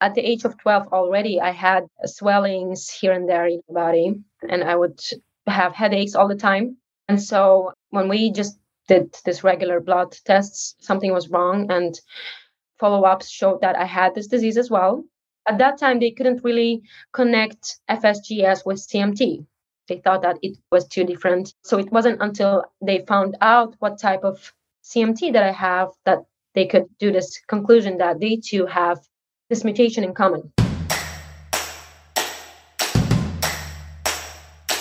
[0.00, 4.14] at the age of 12 already, I had swellings here and there in my body,
[4.48, 5.00] and I would
[5.46, 6.76] have headaches all the time.
[7.08, 11.98] And so when we just did this regular blood tests, something was wrong, and
[12.78, 15.04] follow ups showed that I had this disease as well.
[15.48, 16.82] At that time, they couldn't really
[17.12, 19.46] connect FSGS with CMT.
[19.88, 21.54] They thought that it was too different.
[21.62, 24.52] So it wasn't until they found out what type of
[24.82, 26.18] CMT that I have that
[26.54, 28.98] they could do this conclusion that they too have
[29.48, 30.52] this mutation in common.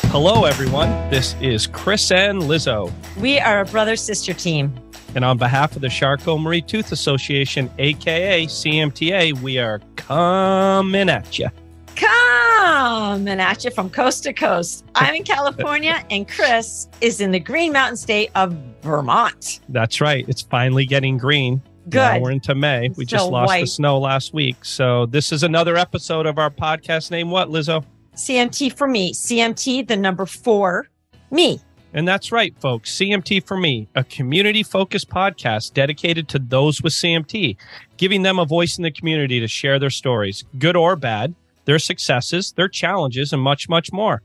[0.10, 0.90] Hello, everyone.
[1.12, 2.92] This is Chris and Liz O.
[3.20, 4.74] We are a brother sister team.
[5.14, 11.38] And on behalf of the Charcot Marie Tooth Association, aka CMTA, we are coming at
[11.38, 11.50] you.
[11.96, 14.84] Coming at you from coast to coast.
[14.96, 19.60] I'm in California, and Chris is in the Green Mountain state of Vermont.
[19.70, 20.28] That's right.
[20.28, 21.62] It's finally getting green.
[21.90, 22.00] Good.
[22.00, 22.90] Now we're into May.
[22.96, 24.66] We just lost the snow last week.
[24.66, 27.84] So this is another episode of our podcast name what, Liz O?
[28.16, 29.14] CMT for me.
[29.14, 30.88] CMT, the number four,
[31.30, 31.60] me.
[31.94, 32.92] And that's right, folks.
[32.98, 37.56] CMT for Me, a community focused podcast dedicated to those with CMT,
[37.96, 41.80] giving them a voice in the community to share their stories, good or bad, their
[41.80, 44.22] successes, their challenges, and much, much more.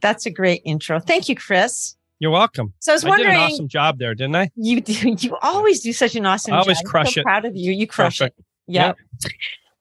[0.00, 0.98] That's a great intro.
[0.98, 1.97] Thank you, Chris.
[2.20, 2.74] You're welcome.
[2.80, 4.50] So I was wondering, I did an awesome job there, didn't I?
[4.56, 6.86] you do, you always do such an awesome I always job.
[6.86, 7.24] I'm crush so it.
[7.24, 7.72] Proud of you.
[7.72, 8.38] You crush Perfect.
[8.40, 8.44] it.
[8.66, 8.92] Yeah.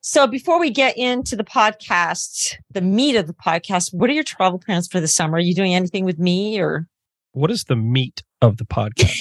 [0.02, 4.24] So before we get into the podcast, the meat of the podcast, what are your
[4.24, 5.38] travel plans for the summer?
[5.38, 6.88] Are you doing anything with me or
[7.34, 9.20] What is the meat of the podcast?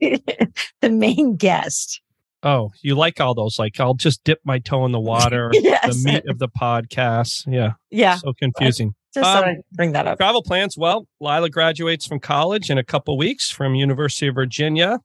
[0.80, 2.00] the main guest?
[2.44, 3.56] oh, you like all those?
[3.58, 5.50] Like, I'll just dip my toe in the water.
[5.62, 6.02] Yes.
[6.02, 7.44] The meat of the podcast.
[7.46, 7.74] Yeah.
[7.90, 8.16] Yeah.
[8.16, 8.94] So confusing.
[9.14, 10.18] Just Um, bring that up.
[10.18, 10.76] Travel plans.
[10.78, 14.98] Well, Lila graduates from college in a couple weeks from University of Virginia.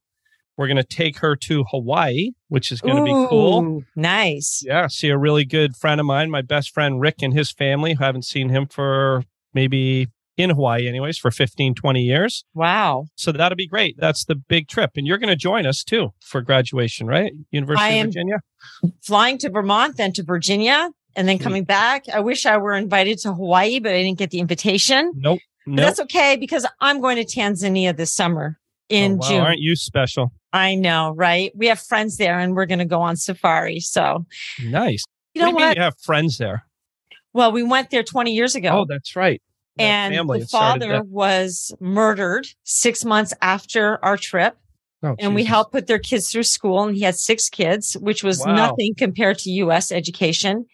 [0.58, 3.84] We're going to take her to Hawaii, which is going to be cool.
[3.96, 4.64] Nice.
[4.66, 7.94] Yeah, see a really good friend of mine, my best friend Rick and his family.
[7.94, 12.44] who haven't seen him for maybe in Hawaii, anyways, for 15, 20 years.
[12.56, 13.06] Wow.
[13.16, 13.96] So that'll be great.
[14.00, 14.92] That's the big trip.
[14.96, 17.32] And you're going to join us too for graduation, right?
[17.52, 18.38] University of Virginia.
[19.04, 21.44] Flying to Vermont, then to Virginia, and then Sweet.
[21.44, 22.08] coming back.
[22.08, 25.12] I wish I were invited to Hawaii, but I didn't get the invitation.
[25.16, 25.40] Nope.
[25.66, 25.86] But Nope.
[25.86, 28.58] that's okay because I'm going to Tanzania this summer
[28.88, 29.42] in Oh, wow, June.
[29.42, 30.32] Aren't you special?
[30.54, 31.52] I know, right?
[31.56, 33.82] We have friends there and we're going to go on safari.
[33.82, 34.26] So,
[34.64, 35.04] Nice.
[35.34, 36.64] you know what do you you have friends there?
[37.34, 38.70] Well, we went there 20 years ago.
[38.70, 39.42] Oh, that's right.
[39.76, 44.58] That and the father was murdered six months after our trip.
[45.04, 45.50] Oh, and we Jesus.
[45.54, 48.56] helped put their kids through school and he had six kids which was Wow.
[48.56, 50.66] nothing compared to us education.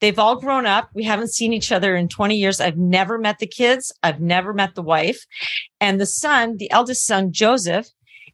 [0.00, 0.90] They've all grown up.
[0.94, 2.60] We haven't seen each other in 20 years.
[2.60, 3.90] I've never met the kids.
[4.02, 5.24] I've never met the wife.
[5.80, 7.88] And the son the eldest son joseph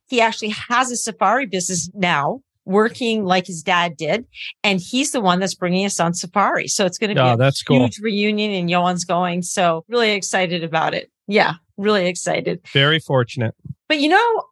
[0.09, 4.25] he actually has a safari business now working like his dad did
[4.65, 6.67] and he's the one that's bringing us on safari.
[6.67, 7.89] So it's going to be Oh, a that's cool.
[8.03, 9.43] reunion and Johan's going.
[9.43, 11.11] So really excited about it.
[11.28, 12.59] Yeah really excited.
[12.73, 13.55] Very fortunate.
[13.87, 14.45] but you know,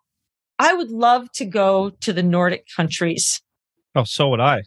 [0.59, 3.43] I would love to go to the Nordic countries.
[3.95, 4.63] Oh, so would I.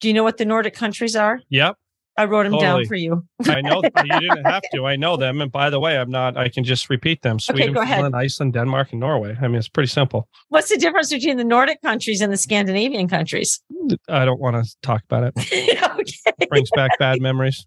[0.00, 1.40] Do you know what the Nordic countries are?
[1.50, 1.76] Yep.
[2.16, 2.82] I wrote them Totally.
[2.82, 3.24] down for you.
[3.46, 4.84] I know you didn't have to.
[4.84, 5.40] I know them.
[5.40, 7.96] And by the way, I'm not, I can just repeat them Sweden, ahead.
[7.96, 9.36] Finland, Iceland, Denmark, and Norway.
[9.40, 10.28] I mean, it's pretty simple.
[10.48, 13.62] What's the difference between the Nordic countries and the Scandinavian countries?
[14.08, 15.34] I don't want to talk about it.
[16.00, 16.46] okay.
[16.48, 17.64] Brings back bad memories.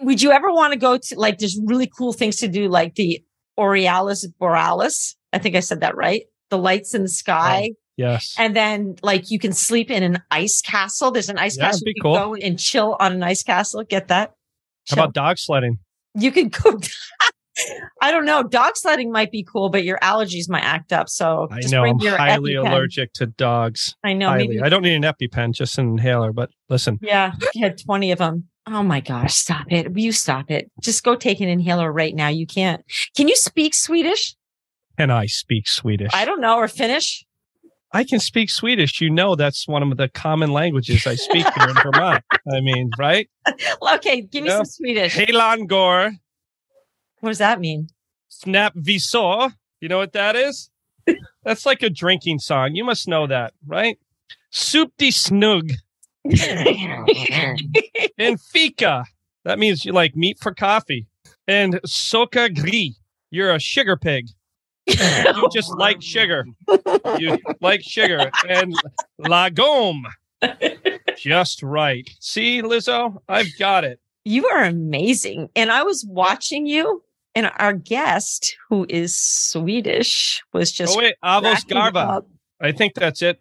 [0.00, 2.96] Would you ever want to go to like there's really cool things to do, like
[2.96, 3.24] the
[3.58, 5.16] Aurealis Borealis?
[5.32, 6.24] I think I said that right.
[6.50, 7.70] The lights in the sky.
[7.72, 8.34] Oh, yes.
[8.38, 11.10] And then like you can sleep in an ice castle.
[11.10, 11.84] There's an ice Yeah, castle.
[11.84, 12.14] be You cool.
[12.14, 13.82] go and chill on an ice castle.
[13.84, 14.32] Get that?
[14.88, 15.78] How about dog sledding?
[16.14, 16.80] you can go.
[18.00, 18.42] I don't know.
[18.44, 21.08] Dog sledding might be cool, but your allergies might act up.
[21.08, 22.70] So I just know bring I'm your highly EpiPen.
[22.70, 23.96] allergic to dogs.
[24.04, 24.32] I know.
[24.34, 24.60] Maybe.
[24.60, 26.32] I don't need an EpiPen, just an inhaler.
[26.32, 28.44] But listen, Yeah, you had twenty of them.
[28.70, 29.34] Oh my gosh!
[29.34, 29.96] Stop it!
[29.98, 30.70] You stop it!
[30.82, 32.28] Just go take an inhaler right now.
[32.28, 32.84] You can't.
[33.16, 34.36] Can you speak Swedish?
[34.98, 36.10] And I speak Swedish.
[36.12, 37.24] I don't know or Finnish.
[37.92, 39.00] I can speak Swedish.
[39.00, 42.22] You know, that's one of the common languages I speak here in Vermont.
[42.52, 43.28] I mean, right?
[43.94, 44.56] Okay, give me Yeah.
[44.58, 45.14] some Swedish.
[45.16, 46.12] Helan går,
[47.20, 47.88] What does that mean?
[48.28, 49.54] snap visor.
[49.80, 50.70] You know what that is?
[51.44, 52.74] That's like a drinking song.
[52.74, 53.98] You must know that, right?
[54.50, 55.70] Soup de snug
[58.18, 59.04] and fika.
[59.44, 61.06] That means you like meat for coffee.
[61.46, 62.96] And soka gri.
[63.30, 64.28] You're a sugar pig.
[65.36, 66.46] You just like sugar.
[67.18, 68.30] You like sugar.
[68.48, 68.74] And
[69.20, 70.02] lagom.
[71.16, 72.08] Just right.
[72.20, 74.00] See, Liz O, I've got it.
[74.24, 75.48] You are amazing.
[75.56, 77.02] And I was watching you,
[77.34, 82.22] and our guest, who is Swedish, was just Oh wait, avos garba.
[82.60, 83.40] I think that's it.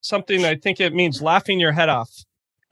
[0.00, 2.10] Something I think it means laughing your head off.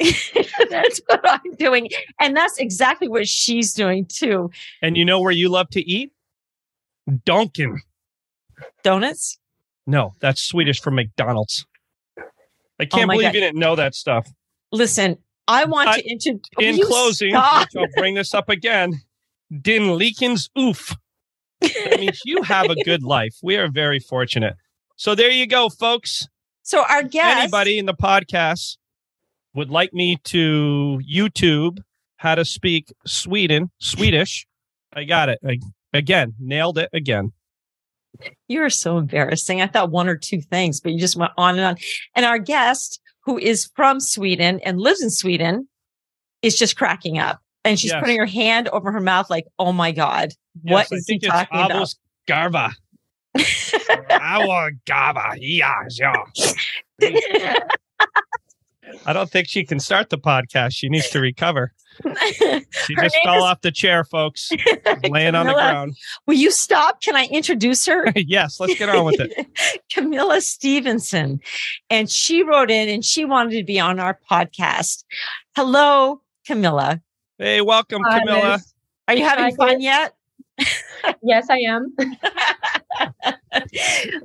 [0.70, 1.88] that's what I'm doing.
[2.20, 4.50] And that's exactly what she's doing too.
[4.82, 6.12] And you know where you love to eat?
[7.24, 7.80] Dunkin'.
[8.82, 9.38] Donuts?
[9.86, 11.66] No, that's Swedish for McDonald's.
[12.18, 12.22] I
[12.84, 13.34] oh can't Oh believe God.
[13.34, 14.26] you didn't know that stuff.
[14.72, 15.18] Listen,
[15.48, 16.42] I want I- to introduce.
[16.58, 17.36] In closing, which
[17.76, 19.00] I'll bring this up again.
[19.60, 20.94] Din Leekens oof.
[21.60, 23.34] That means you have a good life.
[23.42, 24.54] We are very fortunate.
[24.96, 26.26] So there you go, folks.
[26.62, 28.76] So our guest, Anybody in the podcast
[29.54, 31.78] would like me to YouTube
[32.16, 34.46] how to speak Sweden, Swedish.
[34.92, 35.38] I got it.
[35.46, 35.58] I,
[35.92, 37.32] again, nailed it again.
[38.48, 39.60] You're so embarrassing.
[39.62, 41.76] I thought one or two things, but you just went on and on.
[42.14, 45.68] And our guest, who is from Sweden and lives in Sweden,
[46.42, 47.40] is just cracking up.
[47.64, 48.00] And she's Yes.
[48.00, 51.18] putting her hand over her mouth, like, "Oh my god, what Yes, I is he
[51.18, 51.94] talking about?"
[52.26, 52.72] Garva.
[54.20, 55.34] Our Garva.
[55.38, 57.54] Yeah, yeah.
[59.06, 60.72] I don't think she can start the podcast.
[60.72, 61.72] She needs to recover.
[62.86, 64.50] She just fell is- off the chair, folks.
[65.10, 65.96] Laying on the ground.
[66.26, 67.02] Will you stop?
[67.02, 68.10] Can I introduce her?
[68.16, 69.46] yes, let's get on with it.
[69.92, 71.40] Camilla Stivenson.
[71.90, 75.04] And she wrote in and she wanted to be on our podcast.
[75.54, 77.02] Hello, Camilla.
[77.38, 78.52] Hey, welcome, Hi, Camilla.
[78.52, 78.74] Liz.
[79.08, 80.14] Are you having Hi, fun yet?
[81.22, 81.94] Yes, I am.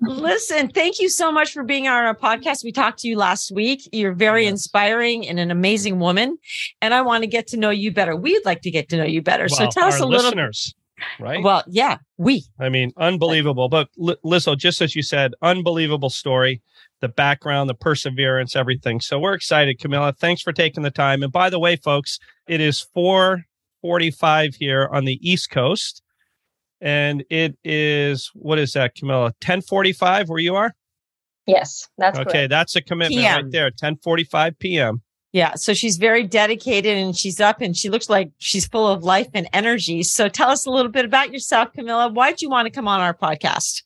[0.01, 2.63] Listen, thank you so much for being on our podcast.
[2.63, 3.88] We talked to you last week.
[3.92, 6.38] You're very inspiring and an amazing woman.
[6.81, 8.16] And I want to get to know you better.
[8.16, 9.50] We'd like to get to know you better.
[9.50, 10.74] so Well, tell us a little listeners,
[11.19, 11.44] right?
[11.44, 12.45] Well, yeah, we.
[12.60, 13.69] I mean, unbelievable.
[13.69, 16.62] But Li- Liz O, just as you said, unbelievable story,
[17.01, 19.01] the background, the perseverance, everything.
[19.01, 20.13] So we're excited, Camilla.
[20.18, 21.24] Thanks for taking the time.
[21.24, 26.01] And by the way, folks, it is 445 here on the East Coast.
[26.81, 29.33] And it is, what is that, Camilla?
[29.42, 30.74] 1045 where you are?
[31.48, 32.50] Yes, that's okay, correct.
[32.50, 33.44] that's a commitment PM.
[33.44, 33.66] right there.
[33.66, 35.01] 1045 p.m.
[35.31, 35.56] Yeah.
[35.56, 39.27] So she's very dedicated and she's up and she looks like she's full of life
[39.33, 40.01] and energy.
[40.04, 42.10] So tell us a little bit about yourself, Camilla.
[42.10, 43.83] Why'd you want to come on our podcast?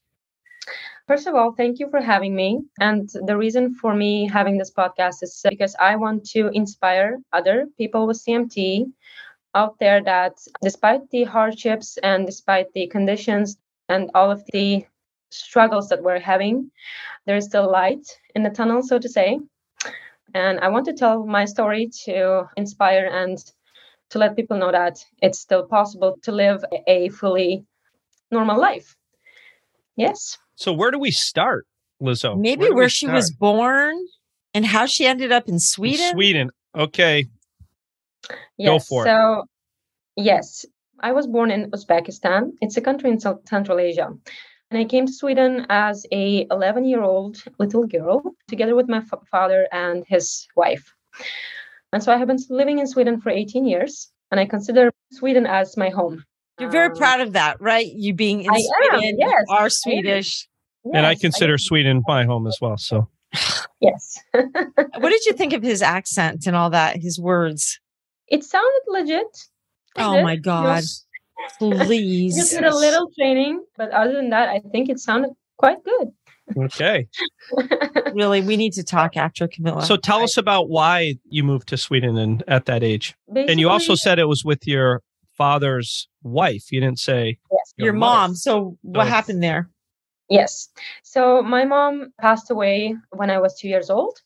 [1.08, 2.60] First of all, thank you for having me.
[2.80, 7.66] And the reason for me having this podcast is because I want to inspire other
[7.80, 8.86] people with CMT
[9.56, 13.58] out there that despite the hardships and despite the conditions
[13.88, 14.86] and all of the
[15.32, 16.72] struggles that we're having,
[17.26, 18.06] there is still light
[18.36, 19.40] in the tunnel, so to say.
[20.34, 23.38] And I want to tell my story to inspire and
[24.12, 27.66] to let people know that it's still possible to live a fully
[28.32, 28.96] normal life.
[29.96, 30.38] Yes.
[30.56, 31.66] So where do we start,
[32.00, 32.36] Liz O?
[32.36, 33.16] Maybe do where, we she start?
[33.16, 33.96] was born
[34.54, 36.12] and how she ended up in In Sweden.
[36.12, 36.52] Sweden.
[38.26, 38.36] Okay.
[38.66, 38.88] Go Yes.
[38.88, 39.08] for it.
[39.10, 39.46] so,
[40.16, 40.66] yes,
[41.00, 42.52] I was born in Uzbekistan.
[42.62, 44.10] It's a country in Central Asia.
[44.72, 48.98] And I came to Sweden as a 11 year old little girl, together with my
[48.98, 50.94] f- father and his wife.
[51.92, 55.48] And so I have been living in Sweden for 18 years, and I consider Sweden
[55.48, 56.24] as my home.
[56.60, 57.88] You're very Um, proud of that, right?
[57.88, 58.58] You being in I
[58.94, 60.48] am, yes, you are Swedish.
[60.94, 62.78] and I yes, consider Sweden my home as well.
[62.78, 63.08] So
[63.82, 64.20] yes.
[64.34, 67.80] What did you think of his accent and all that, his words?
[68.32, 69.28] It sounded legit.
[69.98, 70.78] Oh my God.
[70.82, 71.06] Just-
[71.60, 72.36] Please.
[72.36, 76.10] Just did a little training, but other than that, I think it sounded quite good.
[76.66, 77.08] okay.
[78.14, 79.86] Really, we need to talk after Camilla.
[79.86, 83.16] So tell us about why you moved to Sweden and at that age.
[83.36, 85.02] And you also said it was with your
[85.38, 86.72] father's wife.
[86.72, 87.74] You didn't say Yes.
[87.78, 88.18] your mother.
[88.20, 88.36] mom.
[88.36, 89.70] So what So- happened there?
[90.30, 90.70] Yes.
[91.04, 94.18] So my mom passed away when I was two years old.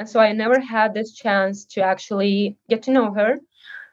[0.00, 3.38] And so I never had this chance to actually get to know her.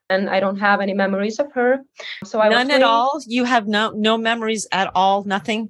[0.10, 1.80] And I don't have any memories of her.
[2.24, 3.20] So I was None at all.
[3.28, 5.26] You have no no memories at all.
[5.26, 5.70] Nothing.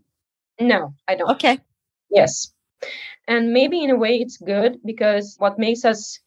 [0.60, 1.32] No, I don't.
[1.32, 1.60] Okay.
[2.12, 2.54] Yes.
[3.28, 6.20] And maybe in a way it's good because what makes us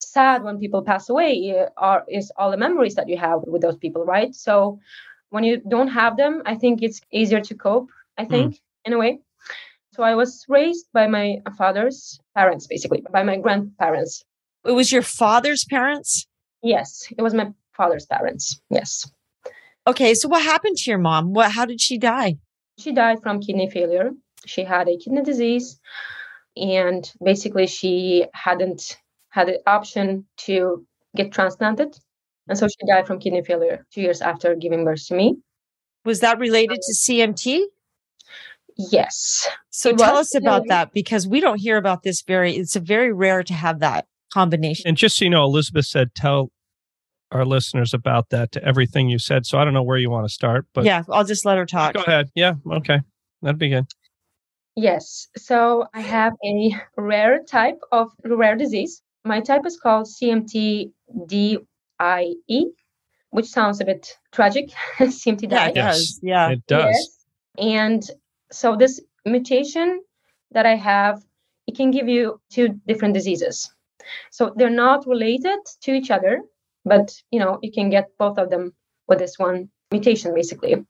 [0.00, 3.62] sad when people pass away uh, are is all the memories that you have with
[3.62, 4.34] those people, right?
[4.34, 4.80] So
[5.30, 8.98] when you don't have them, I think it's easier to cope, I think, in a
[8.98, 9.20] way.
[9.94, 14.24] So I was raised by my father's parents, basically, by my grandparents.
[14.64, 16.26] It was your father's parents.
[16.62, 18.60] Yes, it was my father's parents.
[18.70, 19.10] Yes.
[19.86, 20.14] Okay.
[20.14, 21.34] So what happened to your mom?
[21.34, 21.50] What?
[21.50, 22.36] How did she die?
[22.78, 24.12] She died from kidney failure.
[24.46, 25.78] She had a kidney disease,
[26.56, 28.96] and basically, she hadn't
[29.28, 31.98] had the option to get transplanted.
[32.48, 35.36] And so she died from kidney failure two years after giving birth to me.
[36.04, 37.64] Was that related to CMT?
[38.76, 39.48] Yes.
[39.70, 40.70] So It tell was us about related.
[40.70, 42.54] that because we don't hear about this very.
[42.56, 44.88] It's a very rare to have that combination.
[44.88, 46.50] and just so you know, Elizabeth said tell
[47.30, 49.46] our listeners about that to everything you said.
[49.46, 51.66] So I don't know where you want to start, but yeah, I'll just let her
[51.66, 51.94] talk.
[51.94, 52.30] go ahead.
[52.34, 53.00] Yeah, okay.
[53.42, 53.86] That'd be good.
[54.76, 55.28] Yes.
[55.36, 59.02] So I have a rare type of rare disease.
[59.24, 60.86] My type is called CMT-DIE,
[63.30, 64.70] which sounds a bit tragic.
[64.98, 65.56] CMT-DIE.
[65.56, 65.96] Yeah, it Yes.
[65.98, 66.20] does.
[66.22, 66.48] Yeah.
[66.50, 66.84] It does.
[66.86, 67.18] Yes.
[67.58, 68.02] And
[68.52, 70.02] so this mutation
[70.52, 71.22] that I have,
[71.66, 73.72] it can give you two different diseases.
[74.30, 76.42] So they're not related to each other,
[76.84, 78.74] but you know, you can get both of them
[79.08, 80.84] with this one mutation basically.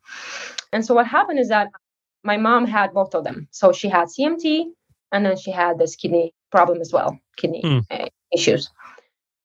[0.73, 1.69] And so what happened is that
[2.25, 3.49] my mom had both of them.
[3.51, 4.65] So she had CMT
[5.13, 8.71] and then she had this kidney problem as well, kidney uh, issues.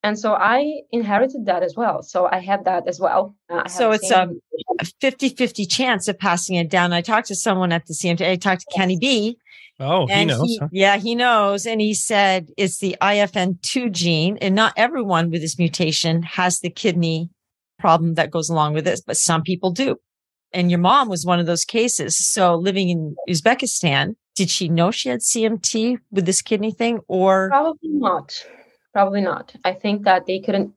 [0.03, 2.03] And so I inherited that as well.
[2.03, 3.35] So I had that as well.
[3.49, 4.41] Uh, So it's, same um,
[4.79, 6.93] a 50 50 chance of passing it down.
[6.93, 8.25] I talked to someone at the CMT.
[8.29, 9.37] I talked to Kenny B.
[9.79, 10.41] Oh, he knows.
[10.43, 10.67] he- huh?
[10.71, 11.65] yeah, he knows.
[11.65, 14.37] And he said it's the INF2 gene.
[14.41, 17.29] And not everyone with this mutation has the kidney
[17.79, 19.97] problem that goes along with it, but some people do.
[20.53, 22.17] And your mom was one of those cases.
[22.17, 27.49] So living in Uzbekistan, did she know she had CMT with this kidney thing or?
[27.49, 28.33] Probably not.
[28.93, 29.53] Probably not.
[29.63, 30.73] I think that they couldn't,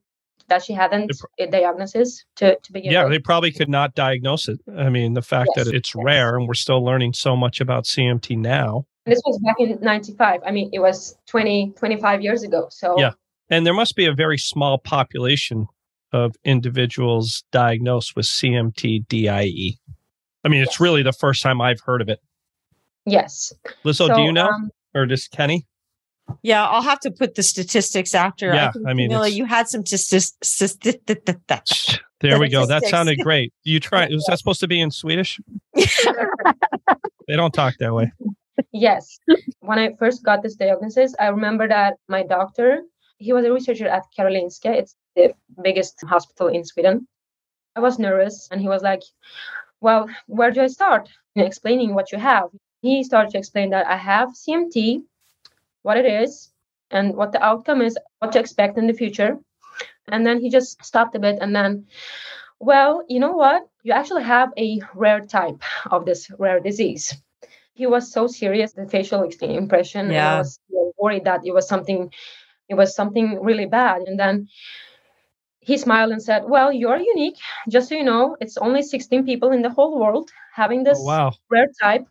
[0.47, 3.13] that she hadn't a diagnosis to, to begin Yeah, with.
[3.13, 4.59] they probably could not diagnose it.
[4.77, 5.65] I mean, the fact Yes.
[5.67, 8.85] that it's rare and we're still learning so much about CMT now.
[9.05, 10.41] This was back in 95.
[10.45, 12.67] I mean, it was 20, 25 years ago.
[12.69, 13.11] So Yeah.
[13.49, 15.67] And there must be a very small population
[16.13, 19.77] of individuals diagnosed with CMT DIE.
[20.43, 20.79] I mean, it's Yes.
[20.79, 22.19] really the first time I've heard of it.
[23.05, 23.51] yes.
[23.83, 24.47] Liz O, so, do you know?
[24.47, 25.65] um, or just Kenny?
[26.43, 28.53] Yeah, I'll have to put the statistics after.
[28.53, 30.37] Yeah, think, I mean, Camilla, you had some statistics.
[32.21, 32.65] There we go.
[32.65, 33.53] That sounded great.
[33.63, 34.07] You try.
[34.07, 35.39] Was that supposed to be in Swedish?
[37.31, 38.11] They don't talk that way.
[38.73, 39.17] Yes.
[39.61, 42.81] when I first got this diagnosis, I remember that my doctor,
[43.19, 44.75] he was a researcher at Karolinska.
[44.75, 45.33] It's the
[45.63, 47.07] biggest hospital in Sweden.
[47.77, 49.01] I was nervous and he was like,
[49.79, 51.07] Well, where do I start?
[51.35, 52.49] In explaining what you have.
[52.81, 55.03] He started to explain that I have CMT,
[55.83, 56.51] what it is,
[56.91, 59.37] and what the outcome is, what to expect in the future.
[60.07, 61.85] And then he just stopped a bit and then,
[62.59, 63.67] well, you know what?
[63.83, 65.61] You actually have a rare type
[65.91, 67.13] of this rare disease
[67.73, 70.33] he was so serious the facial impression and Yeah.
[70.35, 70.59] i was
[70.97, 72.11] worried that it was something
[72.69, 74.47] it was something really bad and then
[75.61, 77.37] he smiled and said well you're unique
[77.69, 81.05] just so you know it's only 16 people in the whole world having this Oh,
[81.05, 81.31] wow.
[81.49, 82.05] rare type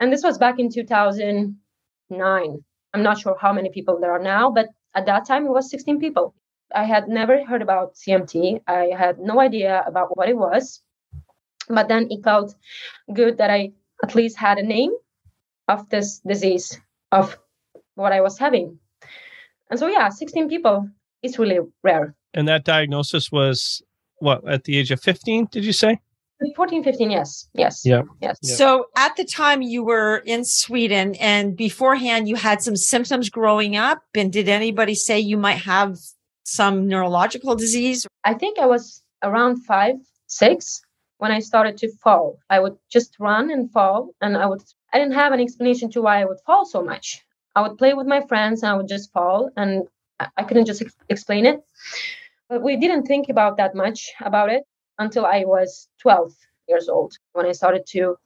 [0.00, 2.64] and this was back in 2009
[2.94, 5.70] i'm not sure how many people there are now but at that time it was
[5.70, 6.34] 16 people
[6.74, 10.80] i had never heard about cmt i had no idea about what it was
[11.68, 12.54] but then it felt
[13.12, 13.70] good that i
[14.02, 14.92] at least had a name
[15.68, 16.78] of this disease
[17.12, 17.38] of
[17.94, 18.78] what I was having.
[19.70, 20.88] And so yeah, 16 people
[21.22, 22.14] is really rare.
[22.34, 23.82] And that diagnosis was
[24.18, 26.00] what at the age of 15, did you say?
[26.52, 27.48] 14, 15, yes.
[27.54, 27.82] Yes.
[27.84, 28.02] Yeah.
[28.20, 28.38] Yes.
[28.42, 28.54] Yeah.
[28.54, 33.76] So at the time you were in Sweden and beforehand you had some symptoms growing
[33.76, 34.02] up.
[34.14, 35.98] And did anybody say you might have
[36.44, 38.06] some neurological disease?
[38.24, 39.96] I think I was around five,
[40.26, 40.80] six
[41.18, 42.38] when I started to fall.
[42.50, 46.02] I would just run and fall and I would I didn't have an explanation to
[46.02, 47.22] why I would fall so much.
[47.56, 49.84] I would play with my friends and I would just fall and
[50.20, 51.60] I I couldn't just ex- explain it.
[52.48, 54.64] But we didn't think about that much about it
[54.98, 56.32] until I was 12
[56.68, 58.16] years old when I started to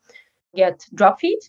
[0.55, 1.43] get drop feet.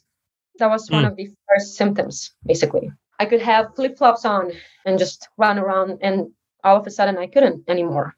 [0.60, 1.12] That was one Mm.
[1.12, 2.92] of the first symptoms, basically.
[3.20, 4.52] I could have flip flops on
[4.86, 6.32] and just run around, and
[6.64, 8.16] all of a sudden I couldn't anymore.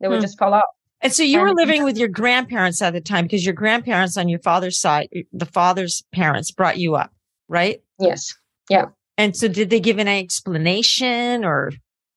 [0.00, 0.22] They would Hmm.
[0.22, 0.64] just fall off.
[1.00, 4.28] And so you were living with your grandparents at the time because your grandparents on
[4.28, 7.12] your father's side, the father's parents brought you up,
[7.48, 7.82] right?
[7.98, 8.34] Yes.
[8.68, 8.86] Yeah.
[9.18, 11.72] And so did they give an explanation or?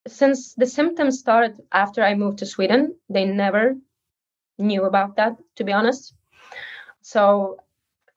[0.07, 3.75] Since the symptoms started after I moved to Sweden, they never
[4.57, 6.13] knew about that, to be honest.
[7.01, 7.57] So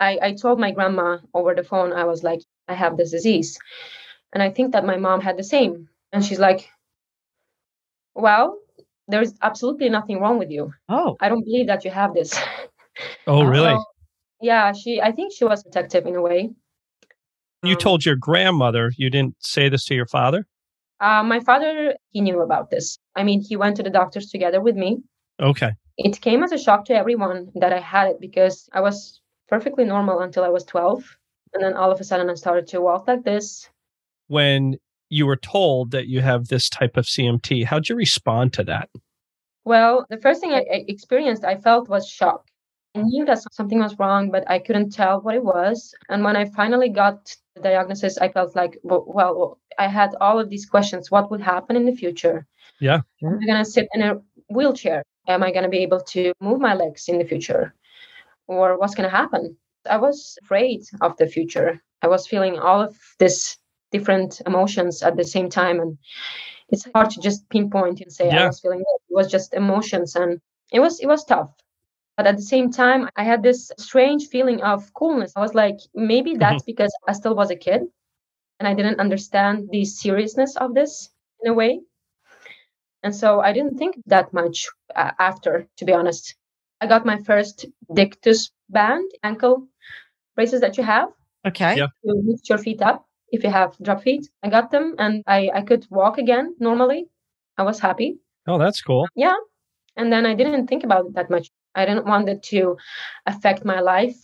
[0.00, 3.59] I, I told my grandma over the phone, I was like, I have this disease.
[4.33, 5.88] And I think that my mom had the same.
[6.12, 6.71] And she's like,
[8.14, 8.59] Well,
[9.09, 10.73] there's absolutely nothing wrong with you.
[10.88, 12.38] Oh, I don't believe that you have this.
[13.26, 13.75] Oh, really?
[13.75, 13.85] So,
[14.40, 16.50] yeah, she I think she was protective in a way.
[17.62, 20.47] you Um, told your grandmother you didn't say this to your father?
[21.00, 22.99] Uh, my father, he knew about this.
[23.14, 24.99] I mean, he went to the doctors together with me.
[25.40, 25.73] Okay.
[25.97, 29.85] It came as a shock to everyone that I had it because I was perfectly
[29.85, 31.18] normal until I was 12.
[31.54, 33.68] And then all of a sudden I started to walk like this.
[34.28, 34.76] When
[35.09, 38.90] you were told that you have this type of CMT, how'd you respond to that?
[39.64, 42.47] Well, the first thing I experienced, I felt was shock.
[42.95, 45.95] I knew that something was wrong, but I couldn't tell what it was.
[46.09, 50.50] And when I finally got the diagnosis, I felt like, well, I had all of
[50.50, 51.11] these questions.
[51.11, 52.47] What would happen in the future?
[52.80, 53.00] Yeah.
[53.23, 55.04] I'm I going to sit in a wheelchair?
[55.28, 57.75] Am I going to be able to move my legs in the future?
[58.47, 59.56] Or what's going to happen?
[59.88, 61.82] I was afraid of the future.
[62.02, 63.58] I was feeling all of this
[63.92, 65.80] different emotions at the same time.
[65.80, 65.99] And
[66.70, 68.44] it's hard to just pinpoint and say Yeah.
[68.44, 69.02] I was feeling it.
[69.11, 70.40] It was just emotions and
[70.73, 71.50] it was it was tough.
[72.16, 75.32] But at the same time, I had this strange feeling of coolness.
[75.37, 76.40] I was like, maybe mm-hmm.
[76.40, 77.82] that's because I still was a kid
[78.58, 81.11] and I didn't understand the seriousness of this
[81.42, 81.80] in a way.
[83.08, 86.34] And so I didn't think that much uh, after, to be honest.
[86.82, 89.66] I got my first Dictus band, ankle
[90.36, 91.08] braces that you have
[91.46, 91.78] Okay.
[91.78, 91.86] Yeah.
[92.04, 94.28] to lift your feet up if you have drop feet.
[94.42, 97.06] I got them and I, I could walk again normally.
[97.56, 98.18] I was happy.
[98.46, 99.08] Oh, that's cool.
[99.16, 99.36] Yeah.
[99.96, 101.48] And then I didn't think about it that much.
[101.74, 102.76] I didn't want it to
[103.24, 104.16] affect my life.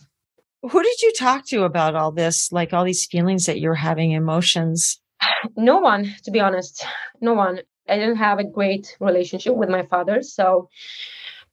[0.61, 2.51] Who did you talk to about all this?
[2.51, 5.01] Like all these feelings that you're having, emotions?
[5.57, 6.85] No one, to be honest.
[7.19, 7.61] No one.
[7.87, 10.21] I didn't have a great relationship with my father.
[10.21, 10.69] So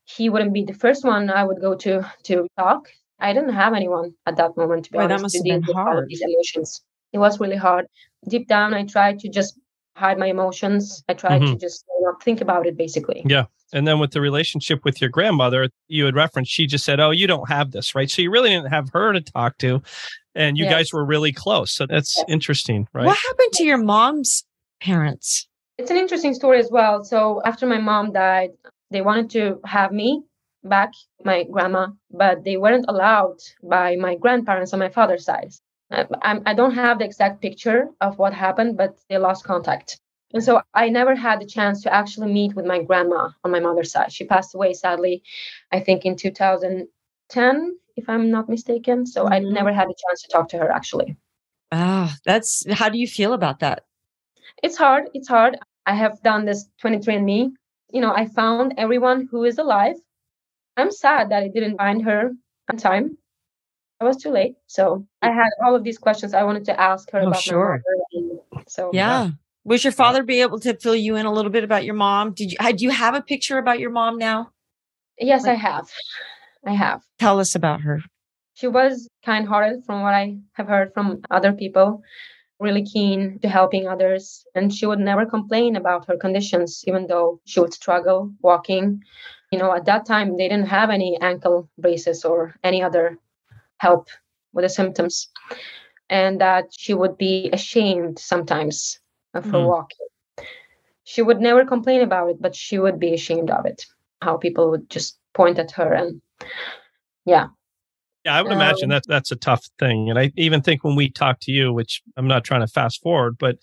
[0.05, 2.89] he wouldn't be the first one I would go to to talk.
[3.19, 5.45] I didn't have anyone at that moment, to be Boy, that honest, must to have
[5.45, 6.09] deal been with all hard.
[6.09, 6.83] these emotions.
[7.13, 7.87] It was really hard.
[8.29, 9.59] Deep down, I tried to just
[9.97, 11.05] hide my emotions.
[11.09, 11.59] I tried to mm-hmm.
[11.59, 13.23] just not think about it, basically.
[13.27, 13.45] Yeah.
[13.73, 17.11] And then with the relationship with your grandmother, you had referenced, she just said, Oh,
[17.11, 18.11] you don't have this, right?
[18.11, 19.83] So you really didn't have her to talk to.
[20.35, 20.73] And you Yes.
[20.73, 21.73] guys were really close.
[21.73, 22.27] So that's Yes.
[22.29, 23.07] interesting, right?
[23.07, 24.45] What happened to your mom's
[24.81, 25.47] parents?
[25.79, 27.03] It's an interesting story as well.
[27.03, 28.51] So after my mom died,
[28.91, 30.23] they wanted to have me
[30.63, 30.93] back,
[31.25, 35.53] my grandma, but they weren't allowed by my grandparents on my father's side.
[35.91, 39.99] I, I'm, don't have the exact picture of what happened, but they lost contact.
[40.33, 43.61] And so I never had the chance to actually meet with my grandma on my
[43.61, 44.13] mother's side.
[44.13, 45.23] She passed away, sadly,
[45.71, 49.05] I think in 2010, if I'm not mistaken.
[49.05, 49.53] So I Mhm.
[49.53, 51.17] never had the chance to talk to her actually.
[51.71, 53.85] Ah, that's how do you feel about that?
[54.63, 57.53] It's hard it's hard i have done this 23andme
[57.91, 59.97] you know i found everyone who is alive
[60.77, 62.31] i'm sad that i didn't find her
[62.71, 63.17] on time
[64.01, 67.11] i was too late so i had all of these questions i wanted to ask
[67.11, 67.83] her Oh, about sure.
[68.67, 69.31] so Yeah.
[69.65, 72.33] Was your father be able to fill you in a little bit about your mom?
[72.33, 74.51] Did you had you have a picture about your mom now?
[75.19, 75.87] yes i have
[76.67, 78.03] i have Tell us about her.
[78.55, 82.03] she was kind-hearted from what i have heard from other people
[82.63, 87.41] really keen to helping others and she would never complain about her conditions even though
[87.45, 89.03] she would struggle walking.
[89.53, 93.19] You know at that time they didn't have any ankle braces or any other
[93.79, 94.09] help
[94.55, 95.31] with the symptoms
[96.11, 99.01] and that she would be ashamed sometimes
[99.35, 99.67] of her Hmm.
[99.67, 100.07] walking.
[101.05, 103.87] She would never complain about it but she would be ashamed of it
[104.23, 106.21] how people would just point at her and
[107.25, 107.49] yeah
[108.25, 110.09] Yeah, I would imagine Um, that that's a tough thing.
[110.09, 113.03] And I even think when we talk to you, which I'm not trying to fast
[113.03, 113.57] forward, but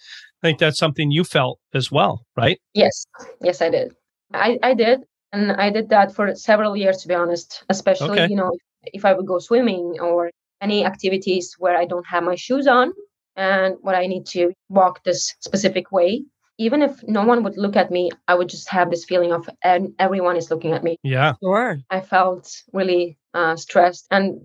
[0.43, 2.59] I think that's something you felt as well, right?
[2.73, 3.05] Yes,
[3.41, 3.93] yes, I did.
[4.33, 5.01] I, I did.
[5.31, 8.27] And I did that for several years, to be honest, especially, Okay.
[8.29, 8.51] you know,
[8.85, 12.91] if I would go swimming or any activities where I don't have my shoes on
[13.35, 16.23] and where I need to walk this specific way.
[16.57, 19.47] Even if no one would look at me, I would just have this feeling of
[19.63, 20.97] and everyone is looking at me.
[21.03, 21.33] Yeah.
[21.41, 21.77] Sure.
[21.89, 24.07] I felt really uh, stressed.
[24.11, 24.41] And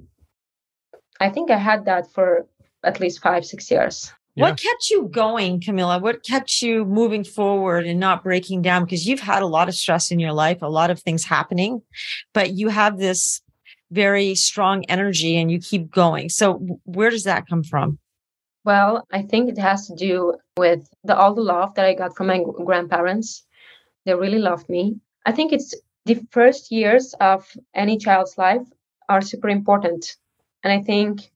[1.20, 2.46] I think I had that for
[2.82, 4.12] at least five, six years.
[4.36, 6.00] What kept you going, Camilla?
[6.00, 8.84] What kept you moving forward and not breaking down?
[8.84, 11.82] Because you've had a lot of stress in your life, a lot of things happening,
[12.32, 13.40] but you have this
[13.92, 16.28] very strong energy and you keep going.
[16.28, 17.98] So where does that come from?
[18.64, 22.16] Well, I think it has to do with the all the love that I got
[22.16, 23.44] from my grandparents.
[24.04, 24.96] They really loved me.
[25.26, 28.66] I think it's the first years of any child's life
[29.08, 30.16] are super important.
[30.62, 31.30] And I think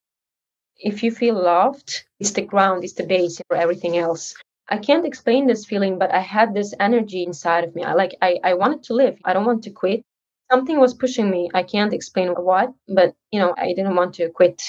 [0.78, 4.34] if you feel loved, it's the ground, it's the base for everything else.
[4.68, 7.82] I can't explain this feeling, but I had this energy inside of me.
[7.84, 9.18] I like I, I wanted to live.
[9.24, 10.02] I don't want to quit.
[10.50, 11.50] Something was pushing me.
[11.54, 14.62] I can't explain what, but you know, I didn't want to quit.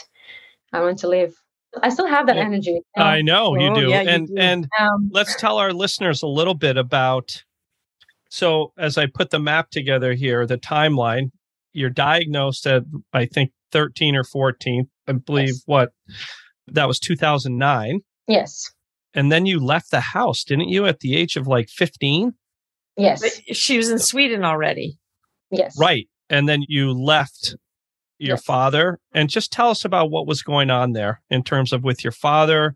[0.73, 1.35] I want to live.
[1.83, 2.45] I still have that Yeah.
[2.45, 2.71] energy.
[2.71, 3.03] you know?
[3.03, 3.89] I know you Oh, do.
[3.89, 4.35] yeah, you and do.
[4.37, 7.43] and Um, let's tell our listeners a little bit about
[8.29, 11.31] so as I put the map together here, the timeline,
[11.73, 15.63] you're diagnosed at I think 13 or 14, I believe Yes.
[15.65, 15.89] what
[16.67, 17.99] that was 2009.
[18.27, 18.71] yes,
[19.13, 22.33] And then you left the house, didn't you, at the age of like 15?
[22.97, 24.97] yes, But She was in Sweden already.
[25.51, 25.75] yes.
[25.79, 26.07] Right.
[26.29, 27.55] And then you left
[28.19, 28.43] your Yes.
[28.43, 28.99] father.
[29.13, 32.11] And just tell us about what was going on there in terms of with your
[32.11, 32.75] father,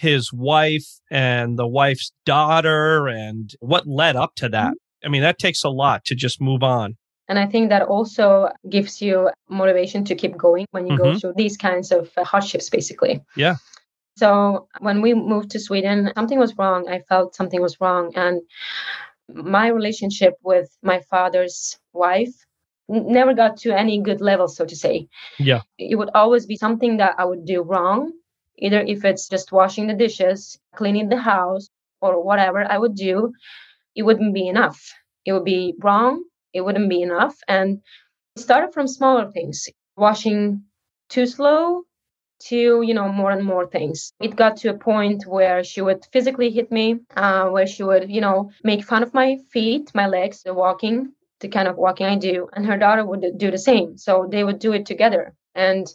[0.00, 4.72] his wife, and the wife's daughter, and what led up to that.
[4.72, 5.06] Mm-hmm.
[5.06, 6.96] I mean, that takes a lot to just move on.
[7.28, 11.20] And I think that also gives you motivation to keep going when you go Mhm.
[11.20, 13.20] through these kinds of uh, hardships, basically.
[13.36, 13.56] Yeah.
[14.16, 16.88] So when we moved to Sweden, something was wrong.
[16.88, 18.12] I felt something was wrong.
[18.16, 18.42] And
[19.32, 22.34] my relationship with my father's wife
[22.88, 25.06] never got to any good level, so to say.
[25.38, 25.62] Yeah.
[25.78, 28.12] It would always be something that I would do wrong.
[28.60, 31.68] Either if it's just washing the dishes, cleaning the house,
[32.00, 33.32] or whatever I would do,
[33.94, 34.80] it wouldn't be enough.
[35.24, 36.24] It would be wrong.
[36.52, 37.36] It wouldn't be enough.
[37.48, 37.80] And
[38.36, 40.64] it started from smaller things, washing
[41.08, 41.82] too slow
[42.40, 46.06] to you know more and more things it got to a point where she would
[46.12, 50.06] physically hit me uh, where she would you know make fun of my feet my
[50.06, 53.58] legs the walking the kind of walking i do and her daughter would do the
[53.58, 55.86] same so they would do it together and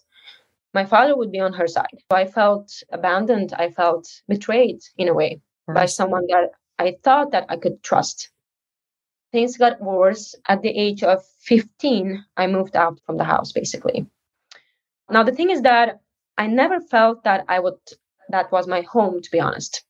[0.79, 5.07] my father would be on her side so i felt abandoned i felt betrayed in
[5.07, 5.31] a way
[5.73, 8.29] by someone that i thought that i could trust
[9.31, 14.05] things got worse at the age of 15 i moved out from the house basically
[15.09, 15.99] now the thing is that
[16.38, 17.79] I never felt that I would
[18.29, 19.83] that was my home to be honest.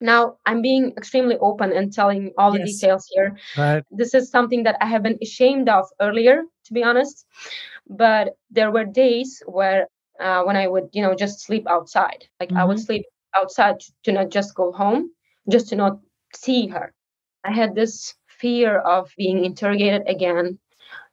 [0.00, 2.66] Now I'm being extremely open and telling all yes.
[2.66, 3.36] the details here.
[3.56, 3.82] Right.
[3.90, 7.26] This is something that I have been ashamed of earlier, to be honest.
[7.88, 9.88] But there were days where
[10.20, 12.24] uh, when I would, you know, just sleep outside.
[12.38, 12.58] Like mm-hmm.
[12.58, 12.86] I would mm-hmm.
[12.86, 13.06] sleep
[13.36, 15.10] outside to not just go home,
[15.48, 15.98] just to not
[16.34, 16.92] see her.
[17.44, 20.58] I had this fear of being interrogated again,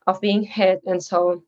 [0.06, 1.42] of being hit, and so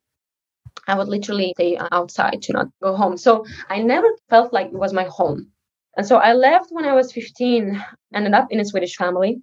[0.87, 3.17] I would literally stay outside to not go home.
[3.17, 5.51] So I never felt like it was my home.
[5.97, 9.43] And so I left when I was 15, ended up in a Swedish family.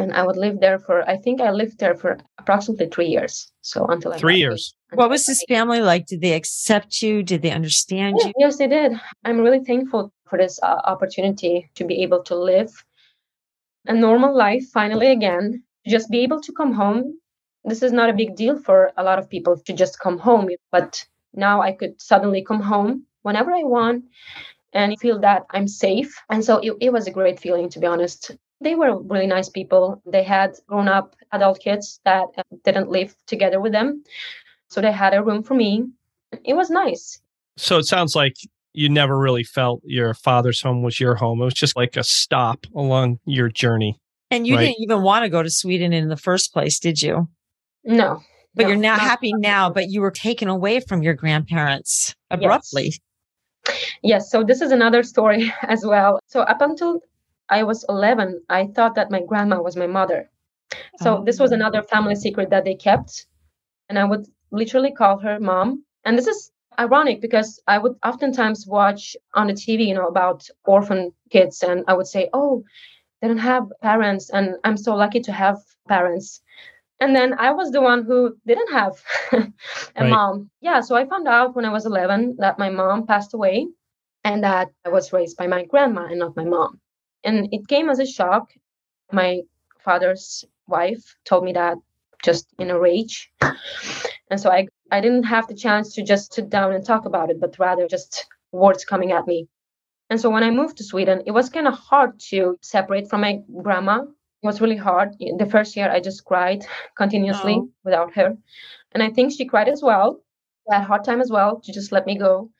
[0.00, 3.52] And I would live there for, I think I lived there for approximately three years.
[3.60, 4.74] So until I three years.
[4.94, 6.06] What was this family like?
[6.06, 7.22] Did they accept you?
[7.22, 8.32] Did they understand yeah, you?
[8.38, 8.92] Yes, they did.
[9.24, 12.70] I'm really thankful for this uh, opportunity to be able to live
[13.86, 17.20] a normal life finally again, just be able to come home
[17.64, 20.48] this is not a big deal for a lot of people to just come home
[20.72, 24.04] but now i could suddenly come home whenever i want
[24.72, 27.86] and feel that i'm safe and so it, it was a great feeling to be
[27.86, 32.88] honest they were really nice people they had grown up adult kids that uh, didn't
[32.88, 34.02] live together with them
[34.68, 35.86] so they had a room for me
[36.44, 37.20] it was nice
[37.56, 38.34] so it sounds like
[38.72, 42.04] you never really felt your father's home was your home it was just like a
[42.04, 43.98] stop along your journey
[44.30, 44.66] and you right?
[44.66, 47.28] didn't even want to go to sweden in the first place did you
[47.84, 48.22] no.
[48.54, 52.94] But no, you're now happy now, but you were taken away from your grandparents abruptly.
[53.66, 53.90] Yes.
[54.02, 54.30] yes.
[54.30, 56.18] So this is another story as well.
[56.26, 57.00] So up until
[57.50, 60.30] I was 11, I thought that my grandma was my mother.
[60.98, 61.24] So oh.
[61.24, 63.26] this was another family secret that they kept.
[63.88, 65.84] And I would literally call her mom.
[66.04, 70.46] And this is ironic because I would oftentimes watch on the TV, you know, about
[70.64, 71.62] orphan kids.
[71.62, 72.62] And I would say, oh,
[73.20, 74.30] they don't have parents.
[74.30, 75.58] And I'm so lucky to have
[75.88, 76.40] parents
[77.00, 78.92] and then i was the one who didn't have
[79.32, 79.38] a
[80.00, 80.10] right.
[80.10, 83.66] mom yeah so i found out when i was 11 that my mom passed away
[84.24, 86.80] and that i was raised by my grandma and not my mom
[87.24, 88.52] and it came as a shock
[89.12, 89.40] my
[89.78, 91.76] father's wife told me that
[92.22, 93.30] just in a rage
[94.30, 97.30] and so i i didn't have the chance to just sit down and talk about
[97.30, 99.48] it but rather just words coming at me
[100.10, 103.20] and so when i moved to sweden it was kind of hard to separate from
[103.22, 104.02] my grandma
[104.42, 105.16] it was really hard.
[105.18, 106.64] The first year, I just cried
[106.96, 107.70] continuously oh.
[107.84, 108.36] without her.
[108.92, 110.22] And I think she cried as well.
[110.70, 112.50] Had a hard time as well to just let me go.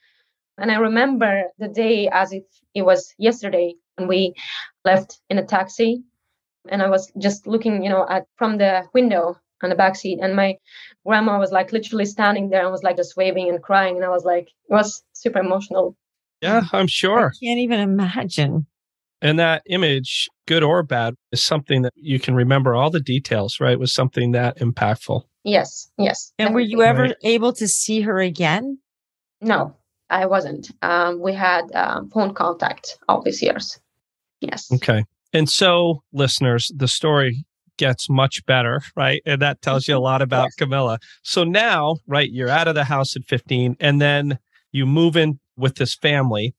[0.59, 2.42] And I remember the day as if
[2.75, 4.34] it was yesterday when we
[4.84, 6.02] left in a taxi.
[6.68, 10.18] And I was just looking, you know, at from the window on the back seat.
[10.22, 10.56] And my
[11.06, 13.96] grandma was like literally standing there and was like just waving and crying.
[13.96, 15.96] And I was like, it was super emotional.
[16.40, 17.26] Yeah, I'm sure.
[17.28, 18.66] I can't even imagine.
[19.22, 23.60] And that image, good or bad, is something that you can remember all the details,
[23.60, 23.78] right?
[23.78, 25.22] Was something that impactful.
[25.44, 26.32] Yes, yes.
[26.38, 27.16] And were you ever right.
[27.22, 28.78] able to see her again?
[29.42, 29.76] No,
[30.08, 30.70] I wasn't.
[30.82, 33.78] Um, we had um, phone contact all these years.
[34.40, 34.70] Yes.
[34.72, 35.05] Okay.
[35.33, 37.44] And so, listeners, the story
[37.76, 39.22] gets much better, right?
[39.24, 40.55] And that tells you a lot about yes.
[40.57, 40.98] Camilla.
[41.22, 44.38] So now, right, you're out of the house at 15, and then
[44.72, 46.55] you move in with this family.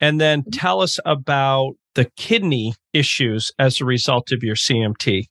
[0.00, 0.50] And then mm-hmm.
[0.50, 5.24] tell us about the kidney issues as a result of your CMT.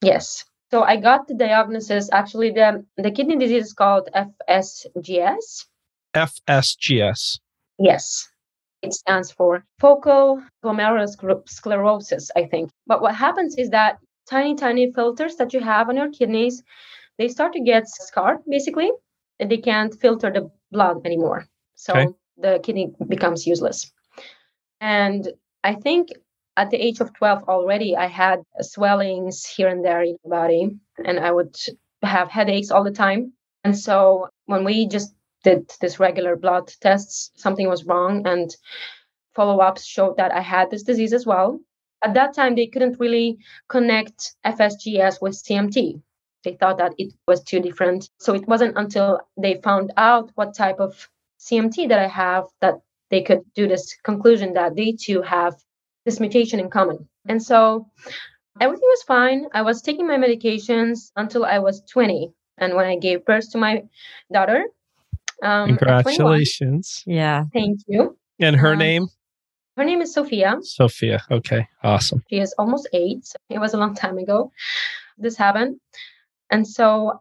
[0.00, 0.44] Yes.
[0.70, 2.08] So I got the diagnosis.
[2.12, 5.66] Actually, the, the kidney disease is called FSGS.
[6.14, 7.40] FSGS.
[7.78, 8.28] Yes.
[8.82, 12.70] It stands for focal glomerulosclerosis, I think.
[12.86, 16.62] But what happens is that tiny, tiny filters that you have on your kidneys,
[17.18, 18.90] they start to get scarred, basically,
[19.38, 21.46] and they can't filter the blood anymore.
[21.74, 22.08] So okay.
[22.38, 23.92] the kidney becomes useless.
[24.80, 25.28] And
[25.62, 26.08] I think
[26.56, 30.70] at the age of 12 already, I had swellings here and there in the body,
[31.04, 31.56] and I would
[32.02, 33.32] have headaches all the time.
[33.64, 38.54] And so when we just did this regular blood tests, something was wrong, and
[39.34, 41.60] follow ups showed that I had this disease as well.
[42.04, 46.02] At that time, they couldn't really connect FSGS with CMT.
[46.44, 48.10] They thought that it was too different.
[48.18, 52.74] So it wasn't until they found out what type of CMT that I have that
[53.10, 55.54] they could do this conclusion that they too have
[56.04, 57.08] this mutation in common.
[57.28, 57.86] And so
[58.60, 59.46] everything was fine.
[59.52, 62.32] I was taking my medications until I was 20.
[62.58, 63.84] And when I gave birth to my
[64.32, 64.64] daughter,
[65.42, 67.02] um, congratulations.
[67.06, 67.44] Yeah.
[67.52, 68.16] Thank you.
[68.40, 69.06] And her Um, name?
[69.76, 70.56] Her name is Sophia.
[70.62, 71.22] Sophia.
[71.30, 71.66] Okay.
[71.82, 72.22] Awesome.
[72.30, 73.24] She is almost eight.
[73.48, 74.52] It was a long time ago.
[75.18, 75.80] This happened.
[76.50, 77.20] And so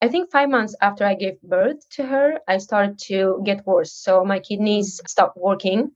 [0.00, 3.92] I think five months after I gave birth to her, I started to get worse.
[3.92, 5.90] So my kidneys stopped working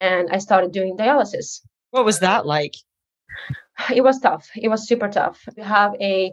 [0.00, 1.60] and I started doing dialysis.
[1.90, 2.74] What was that like?
[3.94, 4.50] It was tough.
[4.54, 5.40] It was super tough.
[5.56, 6.32] You have a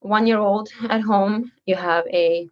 [0.00, 2.48] one year old at home, you have a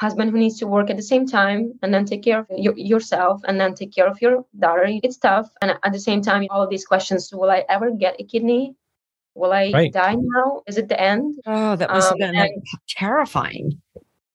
[0.00, 2.72] husband who needs to work at the same time and then take care of y-
[2.76, 4.86] yourself and then take care of your daughter.
[5.02, 5.48] It's tough.
[5.60, 8.74] And at the same time, all of these questions will I ever get a kidney?
[9.34, 9.92] Will I Right.
[9.92, 10.62] die now?
[10.66, 11.34] Is it the end?
[11.46, 12.52] Oh, that must Um, have been like
[12.88, 13.80] terrifying.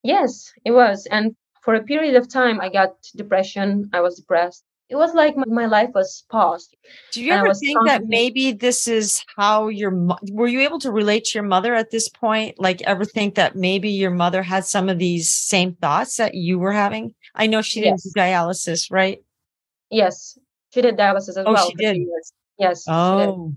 [0.04, 1.06] Yes, it was.
[1.08, 3.90] And for a period of time, I got depression.
[3.94, 4.64] I was depressed.
[4.94, 6.78] It was like my, life was paused.
[7.14, 10.92] Do you ever think that maybe this is how your mo- were you able to
[10.92, 12.60] relate to your mother at this point?
[12.60, 16.60] Like ever think that maybe your mother had some of these same thoughts that you
[16.60, 17.16] were having?
[17.34, 19.18] I know she didn't do dialysis, right?
[19.90, 20.38] Yes,
[20.72, 21.70] she did dialysis as Oh, well.
[21.70, 21.98] she did?
[22.60, 22.84] Yes.
[22.84, 22.96] she did.
[22.96, 23.56] Oh,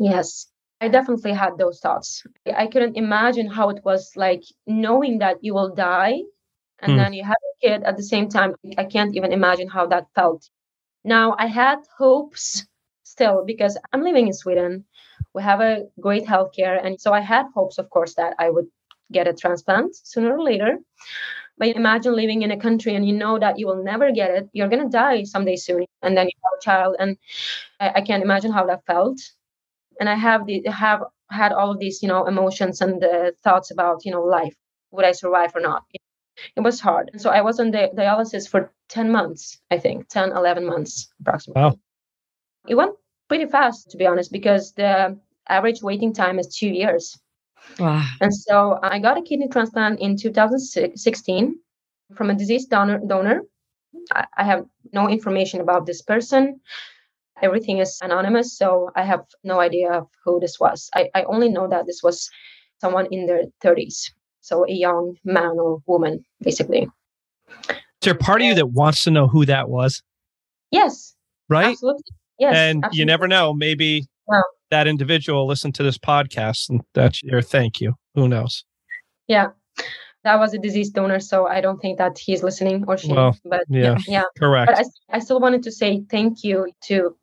[0.00, 0.48] Yes,
[0.80, 2.24] I definitely had those thoughts.
[2.52, 6.22] I couldn't imagine how it was like knowing that you will die
[6.82, 6.98] and Hmm.
[6.98, 8.54] then you have a kid at the same time.
[8.78, 10.48] I can't even imagine how that felt.
[11.04, 12.66] Now, I had hopes
[13.04, 14.84] still because I'm living in Sweden.
[15.34, 16.78] We have a great healthcare.
[16.84, 18.66] And so I had hopes, of course, that I would
[19.12, 20.78] get a transplant sooner or later.
[21.58, 24.48] But imagine living in a country and you know that you will never get it.
[24.52, 25.84] You're going to die someday soon.
[26.02, 26.96] And then you have a child.
[26.98, 27.16] And
[27.80, 29.18] I, I can't imagine how that felt
[30.00, 33.70] and I have the have had all of these you know emotions and uh, thoughts
[33.70, 34.54] about you know life.
[34.92, 35.84] Would I survive or not?
[36.56, 37.10] It was hard.
[37.18, 41.62] So I was on the dialysis for 10 months, I think, 10, 11 months approximately.
[41.62, 41.78] Wow.
[42.68, 42.94] It went
[43.28, 45.18] pretty fast, to be honest, because the
[45.48, 47.18] average waiting time is two years.
[47.78, 48.04] wow.
[48.20, 51.58] And so I got a kidney transplant in 2016
[52.14, 53.00] from a deceased donor.
[53.06, 53.42] donor.
[54.12, 56.60] I, I have no information about this person.
[57.42, 60.88] Everything is anonymous, so I have no idea of who this was.
[60.94, 62.30] I, I only know that this was
[62.80, 64.10] someone in their 30s,
[64.42, 66.88] so a young man or woman, basically.
[67.70, 70.02] Is there part of you that wants to know who that was?
[70.70, 71.14] Yes,
[71.48, 71.68] Right?
[71.72, 72.02] absolutely.
[72.38, 73.52] Yes, and you never know.
[73.54, 74.42] Maybe No.
[74.70, 77.94] that individual listened to this podcast and that's your thank you.
[78.14, 78.64] Who knows?
[79.28, 79.48] Yeah,
[80.24, 83.12] that was a deceased donor, so I don't think that he's listening or she.
[83.12, 83.96] Well, but yeah.
[84.08, 84.24] yeah.
[84.38, 84.72] Correct.
[84.74, 84.78] but
[85.10, 87.16] I, I still wanted to say thank you to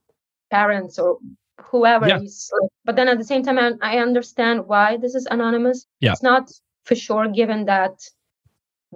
[0.51, 1.17] parents or
[1.61, 2.21] whoever Yeah.
[2.21, 2.49] is
[2.85, 6.13] but then at the same time I, I understand why this is anonymous Yeah.
[6.13, 6.49] it's not
[6.89, 7.95] for sure given that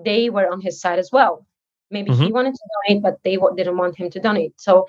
[0.07, 1.45] they were on his side as well
[1.95, 2.33] maybe he Mm-hmm.
[2.37, 4.87] wanted to donate but they didn't want him to donate so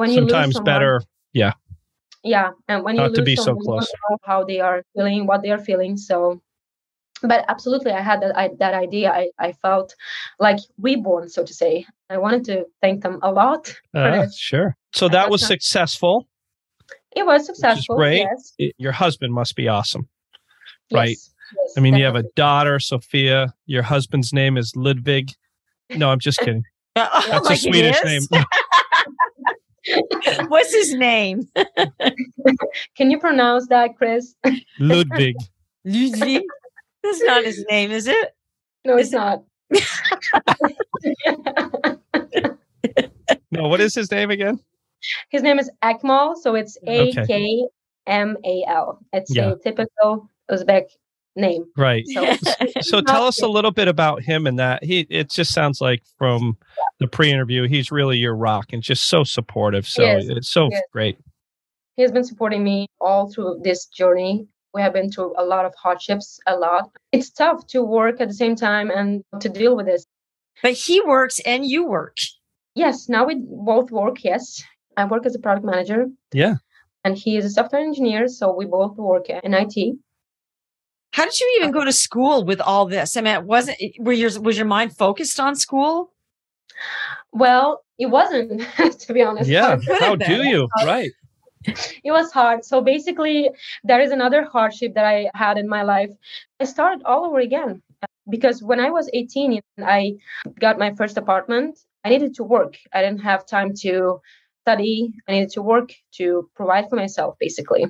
[0.00, 0.94] when you lose Sometimes better.
[1.42, 1.54] yeah
[2.24, 3.92] yeah, and when you not to lose be so someone, you don't close.
[4.10, 6.16] know how they are feeling what they are feeling so
[7.30, 9.88] but absolutely i had that I, that idea I, I felt
[10.46, 11.72] like reborn so to say
[12.10, 13.62] i wanted to thank them a lot
[13.94, 14.68] Uh, sure.
[14.98, 16.26] So that was successful.
[17.20, 17.96] It was successful.
[17.96, 18.26] great.
[18.30, 18.42] Yes.
[18.64, 20.04] I- Your husband must be awesome.
[20.92, 21.16] Right.
[21.16, 21.31] yes, yes,
[21.76, 23.54] I mean, you have a daughter, Sophia.
[23.66, 25.30] Your husband's name is Ludwig.
[25.90, 26.64] No, I'm just kidding.
[26.94, 28.30] Oh That's Like a Swedish is?
[28.30, 28.44] name.
[30.48, 31.48] What's his name?
[32.98, 34.34] Can you pronounce that, Chris?
[34.78, 35.34] Ludwig.
[35.86, 36.42] Ludwig?
[37.02, 38.34] That's not his name, is it?
[38.84, 39.42] no, it's Is not.
[43.50, 44.58] No, what is his name again?
[45.30, 47.26] His name is Akmal, so it's A Okay.
[47.26, 47.68] K
[48.06, 48.98] M A L.
[49.12, 49.52] It's Yeah.
[49.52, 50.84] a typical Uzbek
[51.36, 51.64] name.
[51.76, 52.04] Right.
[52.08, 52.34] So
[52.82, 54.84] So tell us a little bit about him and that.
[54.84, 56.56] He it just sounds like from
[57.00, 59.86] the pre-interview, he's really your rock and just so supportive.
[59.86, 60.82] So it's so Yes.
[60.92, 61.18] great.
[61.96, 64.46] he's been supporting me all through this journey.
[64.74, 66.90] We have been through a lot of hardships, a lot.
[67.12, 70.06] It's tough to work at the same time and to deal with this.
[70.62, 72.16] but he works and you work.
[72.74, 74.24] Yes, now we both work.
[74.24, 74.62] Yes,
[74.96, 76.06] I work as a product manager.
[76.32, 76.54] Yeah.
[77.04, 79.76] And he is a software engineer, so we both work in IT.
[81.12, 83.16] How did you even go to school with all this?
[83.16, 86.12] I mean, it wasn't were your was your mind focused on school?
[87.32, 88.62] Well, it wasn't,
[89.00, 89.48] to be honest.
[89.48, 89.78] Yeah.
[90.00, 90.68] How do you?
[90.84, 91.12] Right.
[92.02, 92.64] It was hard.
[92.64, 93.48] So basically,
[93.84, 96.10] there is another hardship that I had in my life.
[96.58, 97.80] I started all over again
[98.28, 100.14] because when I was 18 I
[100.58, 102.76] got my first apartment, I needed to work.
[102.92, 104.20] I didn't have time to
[104.62, 105.12] study.
[105.28, 107.86] I needed to work to provide for myself, basically.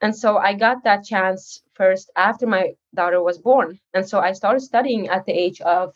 [0.00, 3.78] And so I got that chance first after my daughter was born.
[3.94, 5.94] And so I started studying at the age of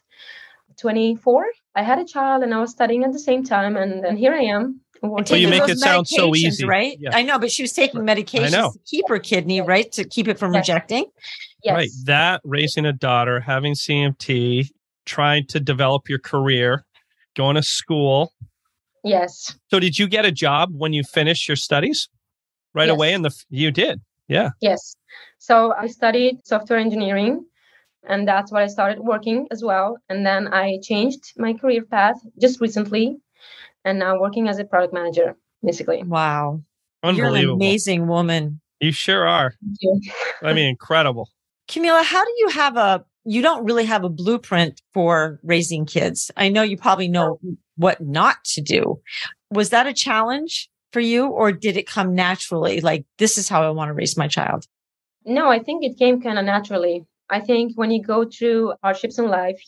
[0.80, 1.46] 24.
[1.74, 3.76] I had a child and I was studying at the same time.
[3.76, 4.80] And, and here I am.
[5.02, 6.64] And Well, you make it sound so easy.
[6.64, 6.96] right?
[7.00, 7.10] Yeah.
[7.16, 9.90] I know, but she was taking medications to keep her kidney, right?
[9.92, 10.68] To keep it from Yes.
[10.68, 11.06] rejecting.
[11.64, 11.74] Yes.
[11.74, 11.90] Right.
[12.04, 14.68] That raising a daughter, having CMT,
[15.06, 16.84] trying to develop your career,
[17.36, 18.32] going to school.
[19.04, 19.56] Yes.
[19.70, 22.08] So did you get a job when you finished your studies?
[22.74, 22.94] Right Yes.
[22.94, 24.00] away in the you did.
[24.28, 24.50] Yeah.
[24.60, 24.96] Yes.
[25.38, 27.44] So I studied software engineering
[28.08, 29.98] and that's what I started working as well.
[30.08, 33.16] And then I changed my career path just recently
[33.84, 36.02] and now working as a product manager, basically.
[36.02, 36.62] Wow.
[37.04, 38.60] You're an amazing woman.
[38.80, 39.54] You sure are.
[39.80, 40.12] Thank you.
[40.42, 41.28] I mean, incredible.
[41.68, 46.30] Camilla, how do you have a, you don't really have a blueprint for raising kids.
[46.36, 47.38] I know you probably know
[47.76, 49.00] what not to do.
[49.50, 52.80] Was that a challenge for you or did it come naturally?
[52.80, 54.66] Like, this is how I want to raise my child.
[55.24, 57.06] No, I think it came kind of naturally.
[57.30, 59.60] I think when you go through hardships in life,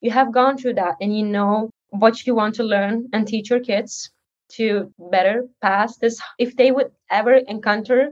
[0.00, 3.50] you have gone through that and you know what you want to learn and teach
[3.50, 4.10] your kids
[4.50, 8.10] to better pass this if they would ever encounter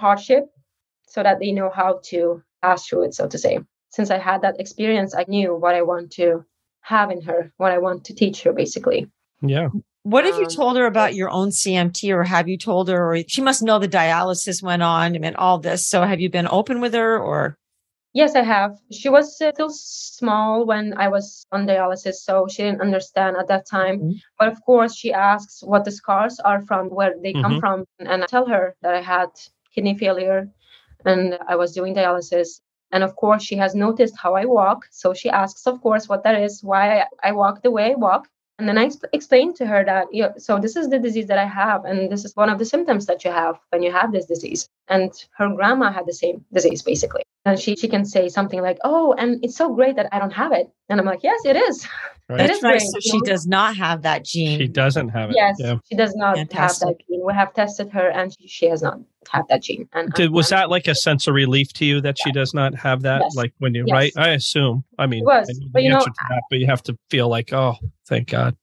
[0.00, 0.44] hardship
[1.06, 3.58] so that they know how to pass through it so to say
[3.90, 6.44] since i had that experience i knew what i want to
[6.80, 9.06] have in her what i want to teach her basically
[9.42, 9.68] Yeah.
[10.06, 13.10] What have you Um, told her about your own CMT or have you told her,
[13.12, 15.84] or she must know the dialysis went on and all this.
[15.84, 17.58] So have you been open with her or?
[18.12, 18.78] Yes, I have.
[18.92, 23.66] She was still small when I was on dialysis, so she didn't understand at that
[23.66, 23.96] time.
[23.98, 24.20] Mhm.
[24.38, 27.60] But of course, she asks what the scars are from, where they come Mhm.
[27.60, 27.84] from.
[27.98, 29.30] And I tell her that I had
[29.74, 30.48] kidney failure
[31.04, 32.60] and I was doing dialysis.
[32.92, 34.86] And of course, she has noticed how I walk.
[34.92, 38.28] So she asks, of course, what that is, why I walk the way I walk.
[38.58, 41.44] And then I explained to her that, yeah, so this is the disease that I
[41.46, 44.24] have, and this is one of the symptoms that you have when you have this
[44.24, 44.66] disease.
[44.88, 47.22] And her grandma had the same disease, basically.
[47.44, 50.32] And she, she can say something like, oh, and it's so great that I don't
[50.32, 50.70] have it.
[50.88, 51.86] And I'm like, yes, it is.
[52.28, 52.40] Right.
[52.40, 52.70] It That's right.
[52.70, 54.58] great, So she does not have that gene.
[54.58, 55.36] She doesn't have it.
[55.36, 55.76] Yes, Yeah.
[55.88, 57.22] she does not have that gene.
[57.24, 58.98] We have tested her, and she, she has not
[59.30, 59.88] had that gene.
[59.92, 62.74] And Did, was that like a sense of relief to you that she does not
[62.74, 63.22] have that?
[63.22, 63.36] Yes.
[63.36, 63.92] Like when you Yes.
[63.92, 64.12] right?
[64.16, 64.84] I assume.
[64.98, 67.52] I mean, It was, I but you know, that, but you have to feel like,
[67.52, 68.56] oh, thank God.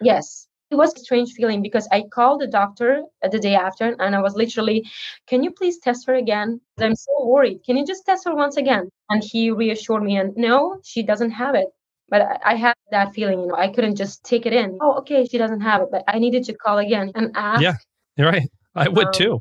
[0.00, 0.48] Yes.
[0.70, 4.16] It was a strange feeling because I called the doctor uh, the day after and
[4.16, 4.88] I was literally,
[5.26, 6.60] can you please test her again?
[6.78, 7.60] I'm so worried.
[7.66, 8.88] Can you just test her once again?
[9.10, 11.66] And he reassured me, and no, she doesn't have it.
[12.08, 14.78] But I- I had that feeling, you know, I couldn't just take it in.
[14.80, 15.88] Oh, okay, she doesn't have it.
[15.90, 17.60] But I needed to call again and ask.
[17.60, 17.76] Yeah.
[18.16, 18.48] You're right.
[18.74, 19.40] I would Um, too.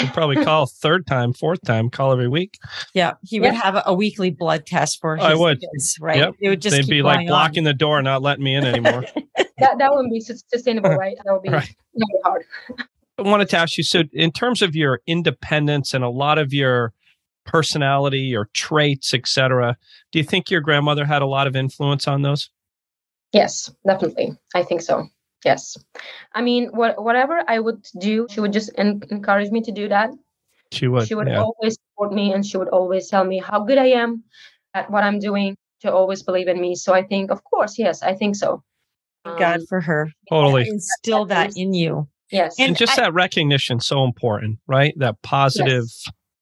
[0.00, 2.58] You'd probably call third time, fourth time, call every week.
[2.94, 3.14] yeah.
[3.22, 3.60] He would Yeah.
[3.62, 5.60] have a, a weekly blood test for his I would.
[5.60, 6.18] kids, right?
[6.18, 6.34] Yep.
[6.40, 7.64] It would just They'd keep be like going blocking on.
[7.64, 9.04] the door, not letting me in anymore.
[9.58, 11.16] That, that wouldn't be sustainable, right?
[11.24, 11.74] That would be Right.
[11.94, 12.44] very hard.
[13.16, 16.52] I wanted to ask you so, in terms of your independence and a lot of
[16.52, 16.92] your
[17.46, 19.78] personality, your traits, etc.,
[20.12, 22.50] do you think your grandmother had a lot of influence on those?
[23.32, 24.36] Yes, definitely.
[24.54, 25.08] I think so.
[25.46, 25.76] Yes.
[26.34, 29.88] I mean, what, whatever I would do, she would just en- encourage me to do
[29.88, 30.10] that.
[30.72, 31.06] She would.
[31.06, 31.40] she would yeah.
[31.40, 34.24] always support me and she would always tell me how good I am
[34.74, 36.74] at what I'm doing to always believe in me.
[36.74, 38.64] So I think, of course, yes, I think so.
[39.24, 40.10] Thank God Um, for her.
[40.28, 40.68] Totally.
[40.68, 42.08] Instill that in you.
[42.32, 44.94] yes, And, And just I- that recognition so important, right?
[44.98, 45.86] That positive,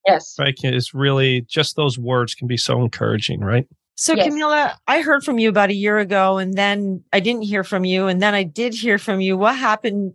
[0.07, 3.67] yes, right, is really just those words can be so encouraging, right?
[3.95, 4.27] So, Yes.
[4.27, 7.85] Camilla, I heard from you about a year ago, and then I didn't hear from
[7.85, 9.37] you, and then I did hear from you.
[9.37, 10.13] What happened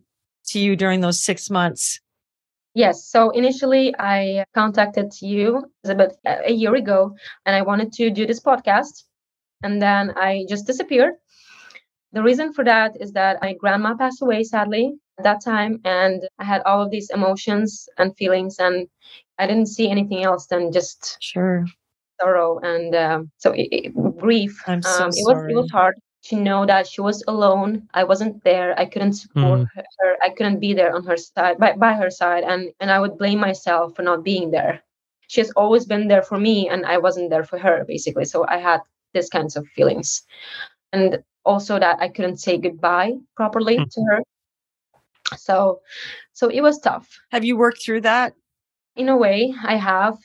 [0.48, 2.00] to you during those six months?
[2.74, 3.04] yes.
[3.04, 7.16] So initially, I contacted you uh, about uh, a year ago,
[7.46, 9.04] and I wanted to do this podcast,
[9.62, 11.14] and then I just disappeared.
[12.12, 16.22] The reason for that is that my grandma passed away sadly at that time, and
[16.38, 18.88] I had all of these emotions and feelings, and
[19.38, 21.64] I didn't see anything else than just Sure.
[22.20, 24.62] Sorrow and um, so it, it- grief.
[24.66, 27.88] I'm so um, it was it was hard to know that she was alone.
[27.94, 28.78] I wasn't there.
[28.78, 30.16] I couldn't support her, her.
[30.22, 33.16] I couldn't be there on her side by, by her side, and and I would
[33.18, 34.83] blame myself for not being there.
[35.28, 38.24] She has always been there for me, and I wasn't there for her basically.
[38.26, 38.80] So I had
[39.14, 40.22] these kinds of feelings,
[40.92, 43.90] and also that I couldn't say goodbye properly Mm.
[43.94, 44.21] to her.
[45.37, 45.81] So,
[46.33, 48.35] so it was tough Have you worked through that?
[48.96, 50.18] in a way i have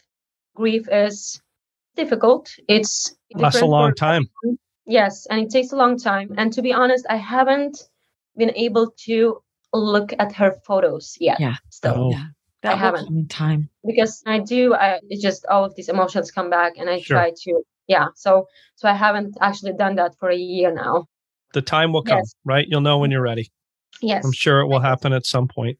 [0.55, 1.39] grief is
[1.95, 4.23] difficult it's Lasts a long time.
[4.43, 4.57] everyone.
[4.85, 7.77] yes and it takes a long time and to be honest i haven't
[8.37, 9.41] been able to
[9.73, 11.55] look at her photos yet Yeah.
[11.69, 12.11] still Oh.
[12.11, 12.25] Yeah.
[12.61, 13.05] That will haven't.
[13.07, 13.69] come in time.
[13.85, 17.17] because i do i it's just all of these emotions come back and i Sure.
[17.17, 17.51] try to
[17.87, 21.05] yeah so so i haven't actually done that for a year now
[21.53, 22.35] The time will come, Yes.
[22.43, 22.65] right?
[22.69, 23.45] You'll know when you're ready.
[24.01, 25.77] yes I'm sure it will happen at some point.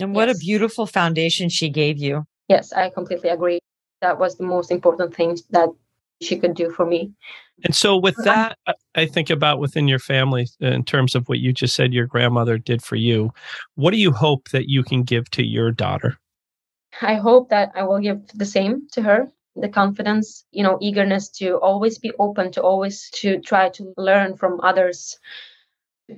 [0.00, 0.36] And what Yes.
[0.36, 2.14] a beautiful foundation she gave you.
[2.54, 3.58] yes i completely agree
[4.00, 5.68] that was the most important thing that
[6.20, 7.12] she could do for me.
[7.64, 8.58] And so, with um, that,
[8.94, 12.06] I think about within your family uh, in terms of what you just said your
[12.06, 13.30] grandmother did for you.
[13.74, 16.18] What do you hope that you can give to your daughter?
[17.02, 21.28] I hope that I will give the same to her the confidence you know eagerness
[21.28, 25.18] to always be open to always to try to learn from others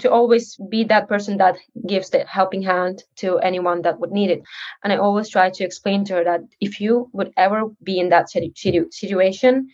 [0.00, 4.30] to always be that person that gives the helping hand to anyone that would need
[4.30, 4.42] it.
[4.82, 8.08] And i always try to explain to her that if you would ever be in
[8.10, 9.68] that situation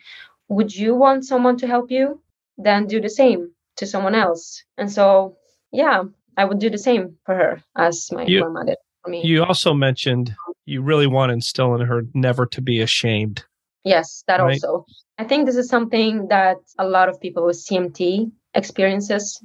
[0.49, 2.23] would you want someone to help you?
[2.57, 4.65] Then do the same to someone else.
[4.79, 5.37] And so
[5.73, 6.03] yeah
[6.37, 9.23] i would do the same for her as my you, grandma did for me.
[9.25, 13.45] you also mentioned you really want to instill in her never to be ashamed.
[13.85, 14.63] Yes that right?
[14.65, 14.87] also.
[15.19, 19.41] I think this is something that a lot of people with cmt experiences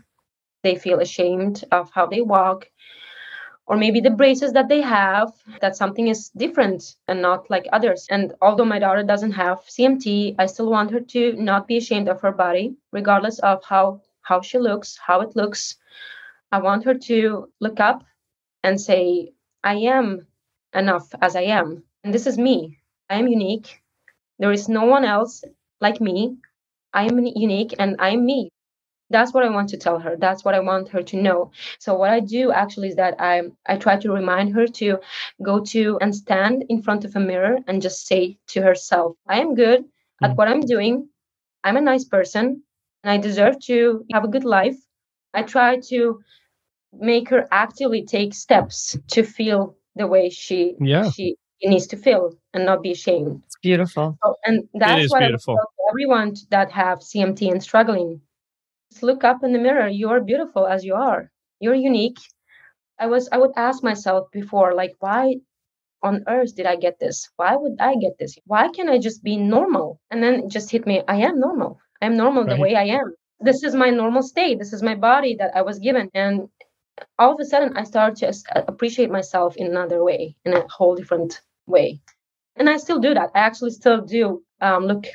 [0.63, 2.69] they feel ashamed of how they walk.
[3.67, 8.07] Or maybe the braces that they have that something is different and not like others.
[8.09, 12.09] And although my daughter doesn't have cmt i still want her to not be ashamed
[12.09, 15.77] of her body regardless of how how she looks how it looks.
[16.51, 18.03] I want her to look up
[18.63, 19.33] and say
[19.63, 20.27] i am
[20.73, 21.83] enough as i am.
[22.03, 22.79] And this is me.
[23.09, 23.81] I am unique.
[24.39, 25.43] There is no one else
[25.81, 26.37] like me.
[26.93, 28.52] I am unique and i am me
[29.13, 31.93] that's what i want to tell her that's what i want her to know so
[31.93, 34.97] what i do actually is that i i try to remind her to
[35.41, 39.39] go to and stand in front of a mirror and just say to herself i
[39.39, 40.25] am good mm-hmm.
[40.25, 40.35] at mm.
[40.35, 41.07] what i'm doing
[41.63, 42.61] i'm a nice person
[43.03, 44.77] and i deserve to have a good life
[45.33, 46.19] i try to
[46.99, 51.09] make her actively take steps to feel the way she yeah.
[51.11, 53.41] she needs to feel and not be ashamed.
[53.45, 54.17] It's beautiful.
[54.23, 55.53] So, and that's what beautiful.
[55.53, 58.21] I tell everyone that have CMT and struggling
[59.01, 61.31] look up in the mirror you are beautiful as you are.
[61.59, 62.19] You're unique.
[62.99, 65.35] I was i would ask myself before like why
[66.03, 67.29] on earth did i get this?
[67.37, 68.37] Why would i get this?
[68.45, 69.99] Why can't i just be normal?
[70.11, 71.79] And then it just hit me i am normal.
[72.01, 72.55] I'm normal right.
[72.55, 73.15] the way i am.
[73.39, 74.59] This is my normal state.
[74.59, 76.09] This is my body that i was given.
[76.13, 76.49] And
[77.17, 80.67] all of a sudden i started to uh, appreciate myself in another way in a
[80.67, 81.99] whole different way
[82.55, 85.05] and i still do that i actually still do um, look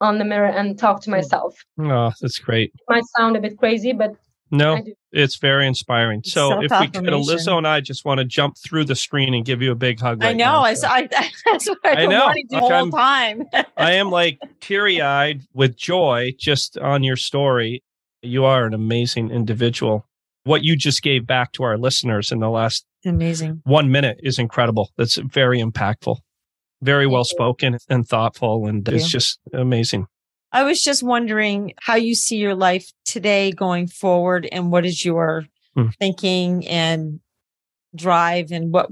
[0.00, 1.16] on the mirror and talk to hmm.
[1.16, 1.54] myself.
[1.78, 2.72] Oh, that's great.
[2.74, 4.16] It might sound a bit crazy, but
[4.50, 4.80] no,
[5.10, 6.22] it's very inspiring.
[6.24, 9.44] So if we could, Alyssa and I just want to jump through the screen and
[9.44, 10.22] give you a big hug.
[10.22, 10.44] Right I know.
[10.44, 10.86] Now, I, so.
[10.86, 11.08] I,
[11.44, 12.32] that's what I, I know.
[12.48, 13.42] the whole I'm, time.
[13.76, 17.82] I am like teary eyed with joy just on your story.
[18.22, 20.06] You are an amazing individual.
[20.44, 24.38] What you just gave back to our listeners in the last amazing one minute is
[24.38, 24.90] incredible.
[24.96, 26.18] That's very impactful
[26.82, 28.66] very well spoken and thoughtful.
[28.66, 30.06] And it's just amazing.
[30.52, 35.04] I was just wondering how you see your life today going forward and what is
[35.04, 35.88] your hmm.
[35.98, 37.20] thinking and
[37.94, 38.88] drive and what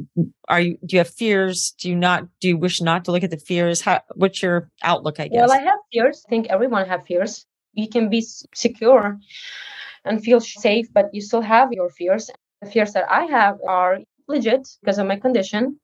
[0.48, 1.74] are you do you have fears?
[1.78, 3.80] Do you not do you wish not to look at the fears?
[3.80, 5.40] How what's your outlook i guess?
[5.40, 6.24] Well i have fears.
[6.26, 7.46] I think everyone have fears.
[7.72, 8.24] You can be
[8.54, 9.18] secure
[10.04, 12.30] and feel safe but you still have your fears.
[12.62, 15.78] The fears that i have are legit because of my condition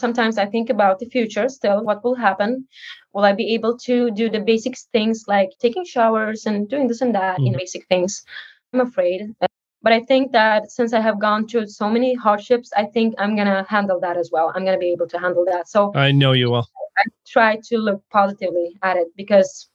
[0.00, 2.66] Sometimes I think about the future still, what will happen?
[3.12, 7.00] Will I be able to do the basic things like taking showers and doing this
[7.00, 7.46] and that, mm.
[7.46, 8.24] you know, basic things?
[8.72, 9.34] I'm afraid.
[9.82, 13.34] But I think that since I have gone through so many hardships, I think I'm
[13.34, 14.52] going to handle that as well.
[14.54, 15.68] I'm going to be able to handle that.
[15.68, 16.68] So I know you will.
[16.98, 19.68] I try to look positively at it because,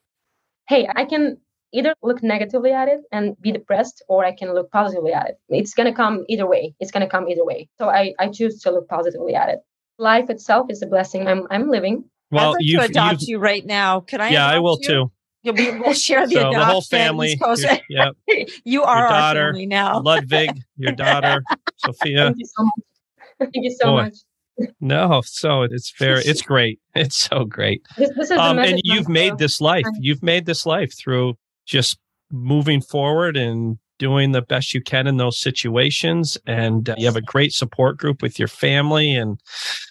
[0.67, 1.37] hey, I can
[1.73, 5.39] either look negatively at it and be depressed or I can look positively at it.
[5.49, 6.75] It's going to come either way.
[6.79, 7.67] It's going to come either way.
[7.79, 9.59] So I, I choose to look positively at it
[9.97, 11.27] life itself is a blessing.
[11.27, 12.05] I'm I'm living.
[12.31, 14.01] Well, I'd like to adopt you right now.
[14.01, 14.29] Can I?
[14.29, 14.87] Yeah, I will you?
[14.87, 15.11] too.
[15.43, 15.71] You'll be.
[15.71, 16.59] We'll share the so adoption.
[16.59, 17.39] The whole family.
[17.89, 18.09] Yeah.
[18.63, 19.99] you are your daughter, our family now.
[20.03, 21.43] Ludwig, your daughter,
[21.77, 22.25] Sophia.
[22.25, 22.85] Thank you so much.
[23.39, 24.01] Thank you so Boy.
[24.03, 24.15] much.
[24.79, 26.79] No, so it's very, it's great.
[26.95, 27.81] It's so great.
[27.97, 29.83] This, this um, and you've made this life.
[29.99, 31.99] You've made this life through just
[32.31, 36.37] moving forward and doing the best you can in those situations.
[36.45, 39.39] And uh, you have a great support group with your family and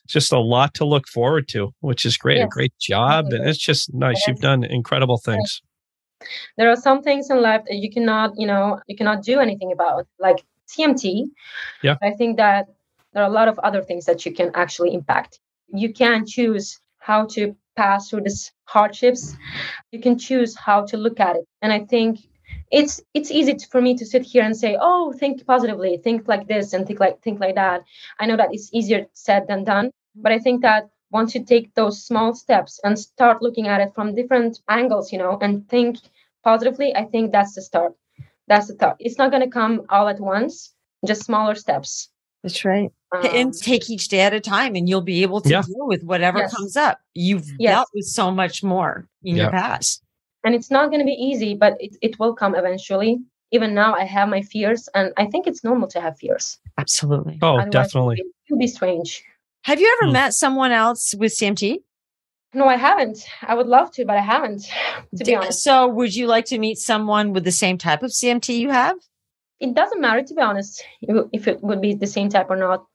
[0.06, 2.38] just a lot to look forward to, which is great.
[2.38, 2.46] Yes.
[2.46, 3.26] A great job.
[3.30, 4.22] And it's just nice.
[4.26, 5.62] You've done incredible things.
[6.56, 9.72] There are some things in life that you cannot, you know, you cannot do anything
[9.72, 11.24] about, like CMT.
[11.82, 11.96] Yeah.
[12.02, 12.66] I think that
[13.12, 15.40] there are a lot of other things that you can actually impact.
[15.68, 19.36] You can choose how to pass through these hardships.
[19.92, 21.44] You can choose how to look at it.
[21.62, 22.20] And I think
[22.74, 26.26] it's it's easy to, for me to sit here and say oh think positively think
[26.32, 27.80] like this and think like think like that
[28.20, 29.90] i know that it's easier said than done
[30.24, 33.94] but i think that once you take those small steps and start looking at it
[33.94, 35.98] from different angles you know and think
[36.42, 37.92] positively i think that's the start
[38.48, 40.74] that's the thought it's not going to come all at once
[41.06, 42.10] just smaller steps
[42.42, 42.90] That's right.
[43.12, 45.62] Um, and take each day at a time and you'll be able to Yeah.
[45.62, 46.52] deal with whatever Yes.
[46.54, 46.96] comes up.
[47.14, 47.72] You've Yes.
[47.72, 50.02] dealt with so much more in your past.
[50.44, 53.18] And it's not going to be easy, but it, it will come eventually.
[53.50, 56.58] Even now, I have my fears, and I think it's normal to have fears.
[56.78, 57.38] Absolutely.
[57.42, 58.16] Oh, Otherwise, definitely.
[58.18, 59.22] It would be strange.
[59.62, 60.12] Have you ever Hmm.
[60.14, 61.78] met someone else with CMT?
[62.52, 63.24] No, I haven't.
[63.42, 64.62] I would love to, but I haven't,
[65.16, 65.62] to be honest.
[65.62, 68.96] So, would you like to meet someone with the same type of CMT you have?
[69.60, 72.56] It doesn't matter, to be honest, if if it would be the same type or
[72.56, 72.86] not.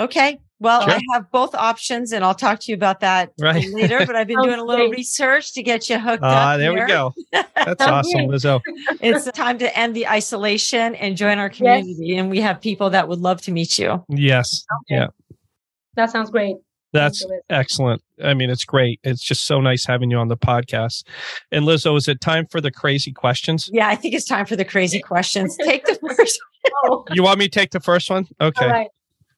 [0.00, 0.38] Okay.
[0.60, 0.92] Well, Sure.
[0.92, 3.66] I have both options, and I'll talk to you about that Right.
[3.72, 3.98] later.
[4.06, 6.58] But I've been Sounds doing a little research to get you hooked Ah, up.
[6.58, 7.12] there we go.
[7.32, 8.28] That's awesome, great.
[8.28, 8.60] Liz O.
[9.00, 12.16] It's time to end the isolation and join our community.
[12.16, 14.04] And we have people that would love to meet you.
[14.08, 14.64] Yes.
[14.88, 15.08] Yeah.
[15.96, 16.56] That sounds great.
[16.92, 17.42] That's Thank you, Liz.
[17.50, 18.02] excellent.
[18.22, 19.00] I mean, it's great.
[19.02, 21.04] It's just so nice having you on the podcast.
[21.50, 23.68] And Liz O, is it time for the crazy questions?
[23.72, 25.56] Yeah, I think it's time for the crazy questions.
[25.56, 26.38] Take the first.
[26.84, 28.28] Oh, You want me to take the first one?
[28.40, 28.64] Okay.
[28.64, 28.88] all right.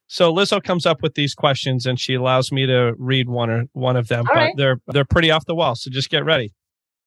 [0.06, 3.50] So Liz O comes up with these questions and she allows me to read one
[3.50, 4.54] or one of them, All but right.
[4.56, 5.74] they're they're pretty off the wall.
[5.74, 6.52] So just get ready.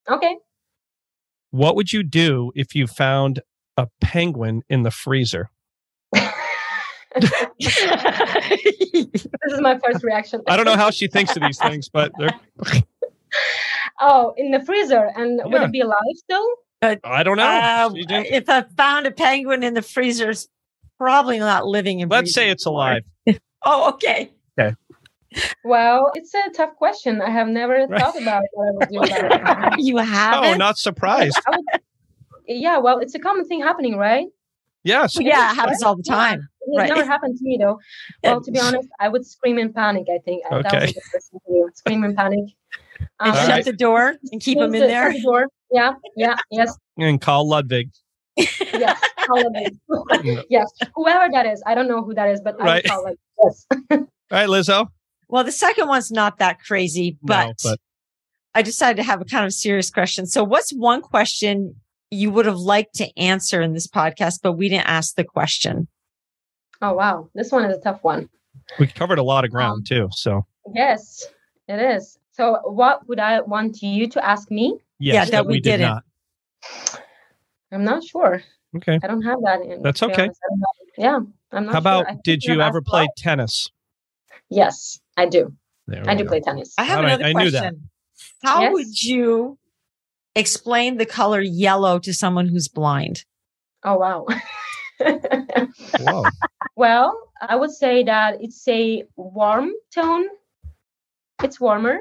[0.10, 0.36] Okay.
[1.52, 3.42] What would you do if you found
[3.78, 5.50] a penguin in the freezer?
[6.14, 10.42] this is my first reaction.
[10.48, 12.32] I don't know how she thinks of these things, but they're
[14.00, 16.46] Oh, in the freezer, and would it be alive still?
[16.82, 17.44] I don't know.
[17.44, 20.48] Uh, if I found a penguin in the freezer, it's
[20.98, 22.10] probably not living in.
[22.10, 22.82] Let's say it's anymore.
[22.82, 23.04] alive.
[23.66, 24.32] Oh, okay.
[24.58, 24.76] Okay.
[25.66, 27.22] Well, it's a tough question.
[27.22, 28.00] I have never Right.
[28.00, 29.80] thought about what I would do it.
[29.80, 30.58] you Oh, haven't?
[30.58, 31.38] not surprised.
[31.48, 31.82] I would-
[32.48, 34.28] yeah, well, it's a common thing happening, right?
[34.84, 35.18] Yes.
[35.20, 36.48] yeah, it happens all the time.
[36.62, 36.88] It Right.
[36.88, 37.78] never happened to me though.
[38.24, 40.06] Well, to be honest, I would scream in panic.
[40.10, 40.80] I think that Okay.
[40.80, 41.68] would be the first thing.
[41.76, 42.46] Scream in panic.
[43.20, 43.66] Um, All shut right.
[43.66, 45.12] the door and keep them in the- there.
[45.12, 45.48] the door.
[45.72, 47.90] Yeah, yeah, yes, And call Ludwig.
[48.38, 49.02] Yes.
[49.30, 49.76] All of it.
[50.24, 50.42] Yeah.
[50.50, 52.84] yes, whoever that is, I don't know who that is, but I Right.
[52.84, 53.20] would call it.
[53.44, 53.66] Yes.
[53.92, 54.88] All right, Liz O.
[55.30, 57.80] Well, the second one's not that crazy, but, no, but
[58.56, 60.26] I decided to have a kind of serious question.
[60.26, 61.76] So, what's one question
[62.12, 65.88] you would have liked to answer in this podcast, but we didn't ask the question?
[66.82, 68.30] Oh wow, this one is a tough one.
[68.80, 70.08] we covered a lot of Um, ground too.
[70.12, 71.26] So Yes,
[71.68, 72.18] it is.
[72.32, 74.80] So, what would I want you to ask me?
[75.00, 75.88] yes, Yeah, that but we we did didn't.
[75.90, 76.04] not.
[77.72, 78.42] I'm not sure.
[78.76, 79.00] Okay.
[79.04, 79.62] I don't have that.
[79.62, 80.24] In, That's okay.
[80.24, 80.40] honest.
[80.44, 80.62] I don't
[80.98, 81.20] yeah,
[81.52, 81.74] I'm not.
[81.74, 82.18] How about sure.
[82.24, 83.14] Did you ever play well.
[83.18, 83.70] tennis?
[84.50, 85.54] Yes, I do.
[86.06, 86.30] I do go.
[86.30, 86.74] play tennis.
[86.78, 87.60] I have All right, another I knew that.
[87.60, 87.90] question.
[88.44, 88.74] How Yes?
[88.74, 89.58] would you
[90.36, 93.26] explain the color yellow to someone who's blind?
[93.84, 94.26] Oh wow.
[96.00, 96.26] Whoa.
[96.76, 100.26] well, I would say that it's a warm tone.
[101.44, 102.00] It's warmer.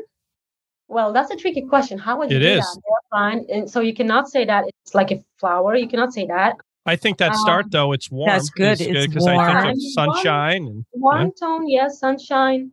[0.88, 1.98] Well, that's a tricky question.
[1.98, 2.60] How would you It do is.
[2.64, 2.80] that?
[3.12, 5.74] They're and so you cannot say that it's like a flower.
[5.76, 6.57] You cannot say that.
[6.86, 8.30] I think that um, start though, it's warm.
[8.30, 8.80] That's good.
[8.80, 9.68] is It's because I think warm.
[9.68, 12.70] of sunshine and Warm tone, yes, sunshine.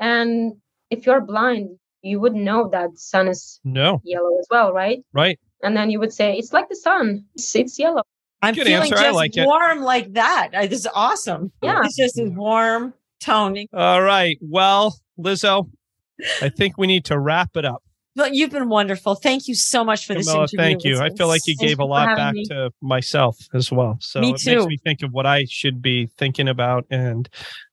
[0.00, 0.54] And
[0.90, 5.04] if you're blind, you would know that sun is no, yellow as well, right?
[5.12, 5.38] right?
[5.62, 7.26] And then you would say it's like the sun.
[7.34, 8.02] It's, it's yellow.
[8.42, 8.96] I'm Good feeling answer.
[8.98, 9.46] I just like it.
[9.46, 10.50] warm like that.
[10.54, 11.52] I, this is awesome.
[11.62, 11.80] Yeah.
[11.84, 13.56] It's just a warm tone.
[13.72, 14.36] All right.
[14.42, 15.70] Well, Liz O,
[16.42, 17.82] I think we need to wrap it up.
[18.16, 19.16] Well, you've been wonderful.
[19.16, 20.56] Thank you so much for this Camilla, interview.
[20.58, 21.00] thank you.
[21.00, 22.44] I feel like you gave a lot back me.
[22.44, 23.96] to myself as well.
[24.00, 27.28] So Me it makes me think of what I should be thinking about and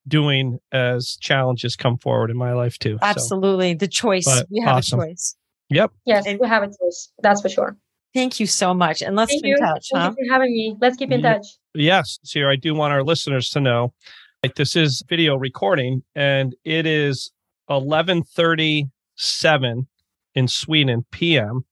[0.07, 2.93] doing as challenges come forward in my life too.
[3.01, 3.75] So, Absolutely.
[3.75, 4.25] The choice.
[4.25, 4.99] But we have awesome.
[5.01, 5.35] a choice.
[5.69, 5.91] yep.
[6.05, 7.11] Yes, And- we have a choice.
[7.21, 7.77] That's for sure.
[8.15, 9.03] Thank you so much.
[9.03, 9.55] And let's Thank keep you.
[9.57, 10.13] in touch, Thank huh?
[10.17, 10.75] you for having me.
[10.81, 11.33] Let's keep in Yeah.
[11.35, 11.45] touch.
[11.75, 13.93] Yes, Sierra, I do want our listeners to know
[14.43, 17.31] like this is video recording and it is
[17.69, 19.85] 11:37
[20.35, 21.65] in Sweden PM.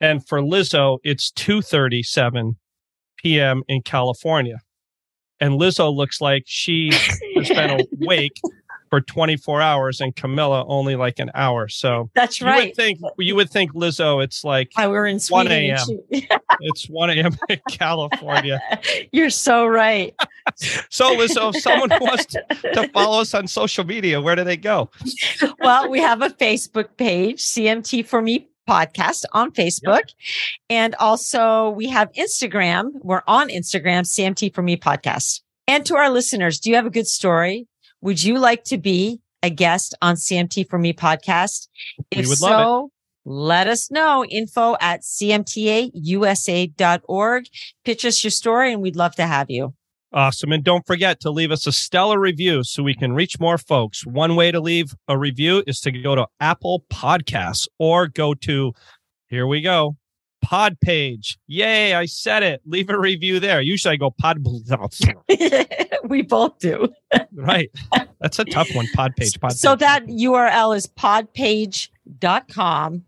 [0.00, 2.56] And for Liz O, it's 2:37
[3.18, 4.58] PM in California.
[5.40, 6.90] And Liz O looks like she
[7.36, 8.38] has been awake
[8.90, 11.68] for 24 hours and Camilla only like an hour.
[11.68, 12.66] So That's you right.
[12.66, 15.52] would think you would think Liz O it's like I were in 1 Sweden.
[15.52, 16.40] and a.m..
[16.60, 17.36] it's 1 a.m.
[17.48, 18.60] in California.
[19.12, 20.14] You're so right.
[20.90, 24.44] So, Liz O, if someone wants to, to follow us on social media, where do
[24.44, 24.90] they go?
[25.60, 30.02] well, we have a Facebook page, CMT for Me podcast on Facebook.
[30.68, 32.90] And also we have Instagram.
[33.02, 35.40] We're on Instagram, CMT for Me podcast.
[35.66, 37.66] And to our listeners, do you have a good story?
[38.02, 41.68] Would you like to be a guest on CMT for Me podcast?
[42.14, 42.90] We If so,
[43.24, 44.24] let us know.
[44.24, 45.54] Info at cmtausa.org.
[47.84, 49.74] Pitch us your story and we'd love to have you.
[50.12, 50.50] Awesome.
[50.50, 54.04] And don't forget to leave us a stellar review so we can reach more folks.
[54.04, 58.72] One way to leave a review is to go to Apple Podcasts or go to,
[59.28, 59.96] here we go,
[60.42, 61.38] Pod page.
[61.46, 62.60] Yay, I said it.
[62.66, 63.60] Leave a review there.
[63.60, 64.38] Usually I go pod.
[66.08, 66.88] we both do.
[67.32, 67.70] right.
[68.20, 68.86] That's a tough one.
[68.94, 69.38] Pod page.
[69.40, 69.80] Pod so page.
[69.80, 73.04] that URL is podpage.com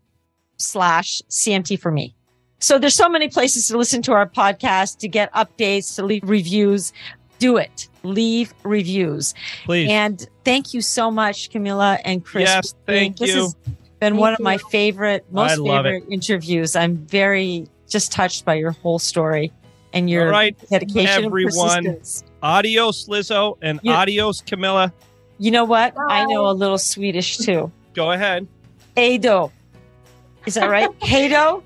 [0.57, 2.15] slash CMT for me.
[2.59, 6.23] So there's so many places to listen to our podcast, to get updates, to leave
[6.23, 6.93] reviews.
[7.39, 7.89] Do it.
[8.03, 9.33] Leave reviews.
[9.65, 9.89] Please.
[9.89, 12.47] And thank you so much, Camilla and Chris.
[12.47, 13.41] Yes, thank this you.
[13.41, 13.55] has
[14.03, 14.43] been Thank one of you.
[14.43, 16.75] my favorite, most I love favorite interviews.
[16.75, 19.51] I'm very just touched by your whole story
[19.93, 21.77] and your All right, dedication everyone.
[21.77, 22.23] and persistence.
[22.41, 24.91] Adios, Liz O, and You- adios, Camilla.
[25.39, 25.93] You know what?
[26.09, 27.71] I know a little Swedish too.
[27.93, 28.45] Go ahead.
[28.97, 29.51] Ado.
[30.45, 30.89] Is that right?
[30.99, 31.63] Hado?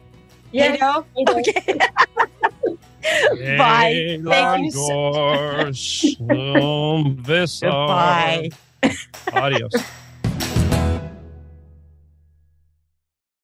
[0.51, 1.05] Yes, Hado?
[1.17, 1.39] Ado.
[1.39, 1.79] Okay.
[3.57, 4.19] Bye.
[4.25, 7.71] Thank you so- Elangor Slum Vissar.
[7.71, 8.49] Goodbye.
[9.33, 9.71] Adios.